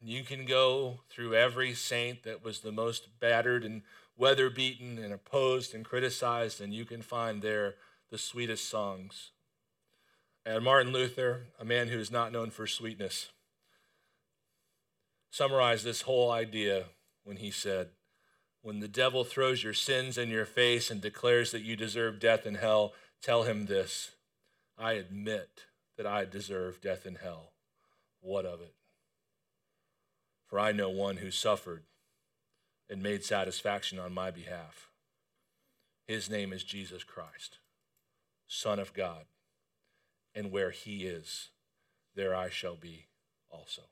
And 0.00 0.10
you 0.10 0.22
can 0.22 0.44
go 0.44 1.00
through 1.08 1.34
every 1.34 1.72
saint 1.72 2.24
that 2.24 2.44
was 2.44 2.60
the 2.60 2.72
most 2.72 3.18
battered 3.20 3.64
and 3.64 3.82
weather 4.16 4.50
beaten 4.50 4.98
and 4.98 5.12
opposed 5.12 5.74
and 5.74 5.84
criticized, 5.84 6.60
and 6.60 6.74
you 6.74 6.84
can 6.84 7.02
find 7.02 7.40
there 7.40 7.76
the 8.10 8.18
sweetest 8.18 8.68
songs. 8.68 9.30
And 10.44 10.62
Martin 10.62 10.92
Luther, 10.92 11.46
a 11.58 11.64
man 11.64 11.88
who 11.88 11.98
is 11.98 12.10
not 12.10 12.32
known 12.32 12.50
for 12.50 12.66
sweetness, 12.66 13.30
summarized 15.30 15.84
this 15.84 16.02
whole 16.02 16.30
idea 16.30 16.84
when 17.24 17.38
he 17.38 17.50
said, 17.50 17.88
When 18.60 18.80
the 18.80 18.88
devil 18.88 19.24
throws 19.24 19.64
your 19.64 19.72
sins 19.72 20.18
in 20.18 20.28
your 20.28 20.44
face 20.44 20.90
and 20.90 21.00
declares 21.00 21.50
that 21.52 21.62
you 21.62 21.76
deserve 21.76 22.20
death 22.20 22.44
and 22.44 22.58
hell, 22.58 22.92
tell 23.22 23.44
him 23.44 23.66
this 23.66 24.13
I 24.78 24.94
admit 24.94 25.66
that 25.96 26.06
I 26.06 26.24
deserve 26.24 26.80
death 26.80 27.06
and 27.06 27.18
hell. 27.18 27.52
What 28.20 28.44
of 28.44 28.60
it? 28.60 28.74
For 30.46 30.58
I 30.58 30.72
know 30.72 30.90
one 30.90 31.18
who 31.18 31.30
suffered 31.30 31.84
and 32.88 33.02
made 33.02 33.24
satisfaction 33.24 33.98
on 33.98 34.12
my 34.12 34.30
behalf. 34.30 34.90
His 36.06 36.28
name 36.28 36.52
is 36.52 36.64
Jesus 36.64 37.04
Christ, 37.04 37.58
Son 38.46 38.78
of 38.78 38.92
God. 38.92 39.24
And 40.34 40.50
where 40.50 40.70
he 40.70 41.04
is, 41.04 41.50
there 42.14 42.34
I 42.34 42.50
shall 42.50 42.76
be 42.76 43.06
also. 43.50 43.82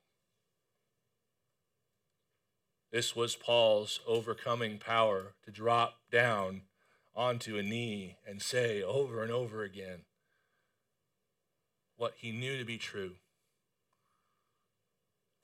This 2.91 3.17
was 3.17 3.37
Paul's 3.37 4.01
overcoming 4.07 4.79
power 4.79 5.35
to 5.45 5.51
drop 5.51 6.01
down 6.11 6.63
onto 7.15 7.57
a 7.57 7.63
knee 7.63 8.17
and 8.27 8.43
say 8.43 8.83
over 8.83 9.23
and 9.23 9.31
over 9.31 9.63
again 9.63 10.01
what 12.03 12.15
he 12.17 12.33
knew 12.33 12.59
to 12.59 12.65
be 12.65 12.79
true. 12.79 13.13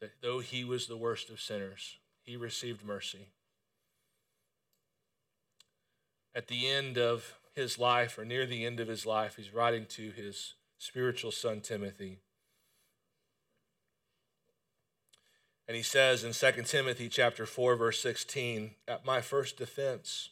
That 0.00 0.10
though 0.20 0.40
he 0.40 0.64
was 0.64 0.88
the 0.88 0.96
worst 0.96 1.30
of 1.30 1.40
sinners, 1.40 1.98
he 2.20 2.36
received 2.36 2.84
mercy. 2.84 3.28
At 6.34 6.48
the 6.48 6.68
end 6.68 6.98
of 6.98 7.38
his 7.54 7.78
life, 7.78 8.18
or 8.18 8.24
near 8.24 8.44
the 8.44 8.66
end 8.66 8.80
of 8.80 8.88
his 8.88 9.06
life, 9.06 9.36
he's 9.36 9.54
writing 9.54 9.86
to 9.90 10.10
his 10.10 10.54
spiritual 10.78 11.30
son 11.30 11.60
Timothy. 11.60 12.18
And 15.68 15.76
he 15.76 15.84
says 15.84 16.24
in 16.24 16.32
2 16.32 16.62
Timothy 16.64 17.08
chapter 17.08 17.46
4 17.46 17.76
verse 17.76 18.00
16, 18.00 18.72
at 18.88 19.06
my 19.06 19.20
first 19.20 19.56
defense 19.56 20.30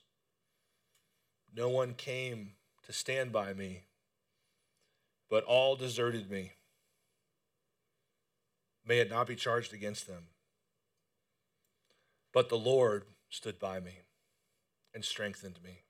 no 1.55 1.69
one 1.69 1.95
came 1.95 2.55
to 2.85 2.93
stand 2.93 3.31
by 3.31 3.53
me, 3.53 3.85
but 5.31 5.45
all 5.45 5.77
deserted 5.77 6.31
me. 6.31 6.53
May 8.87 8.99
it 8.99 9.11
not 9.11 9.27
be 9.27 9.35
charged 9.35 9.75
against 9.75 10.07
them. 10.07 10.29
But 12.33 12.49
the 12.49 12.59
Lord 12.59 13.05
stood 13.31 13.59
by 13.59 13.81
me 13.81 14.01
and 14.95 15.05
strengthened 15.05 15.59
me 15.65 15.83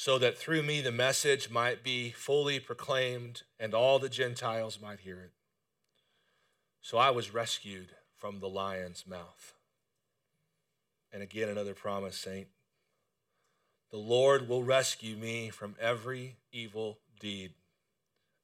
so 0.00 0.16
that 0.16 0.38
through 0.38 0.62
me 0.62 0.80
the 0.80 0.92
message 0.92 1.50
might 1.50 1.82
be 1.82 2.10
fully 2.10 2.60
proclaimed 2.60 3.42
and 3.58 3.74
all 3.74 3.98
the 3.98 4.08
Gentiles 4.08 4.78
might 4.80 5.00
hear 5.00 5.18
it. 5.20 5.32
So 6.80 6.98
I 6.98 7.10
was 7.10 7.34
rescued 7.34 7.88
from 8.16 8.38
the 8.38 8.48
lion's 8.48 9.08
mouth. 9.08 9.54
And 11.12 11.20
again, 11.20 11.48
another 11.48 11.74
promise, 11.74 12.16
Saint. 12.16 12.46
The 13.90 13.96
Lord 13.96 14.48
will 14.48 14.62
rescue 14.62 15.16
me 15.16 15.50
from 15.50 15.74
every 15.80 16.36
evil 16.52 17.00
deed 17.18 17.54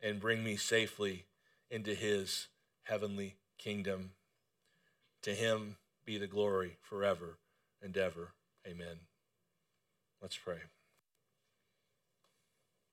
and 0.05 0.21
bring 0.21 0.45
me 0.45 0.55
safely 0.55 1.25
into 1.71 1.95
his 1.95 2.49
heavenly 2.85 3.37
kingdom. 3.59 4.11
To 5.23 5.35
him 5.35 5.77
be 6.05 6.19
the 6.19 6.27
glory 6.27 6.77
forever 6.83 7.38
and 7.83 7.97
ever. 7.97 8.35
Amen. 8.69 8.99
Let's 10.21 10.37
pray. 10.37 10.59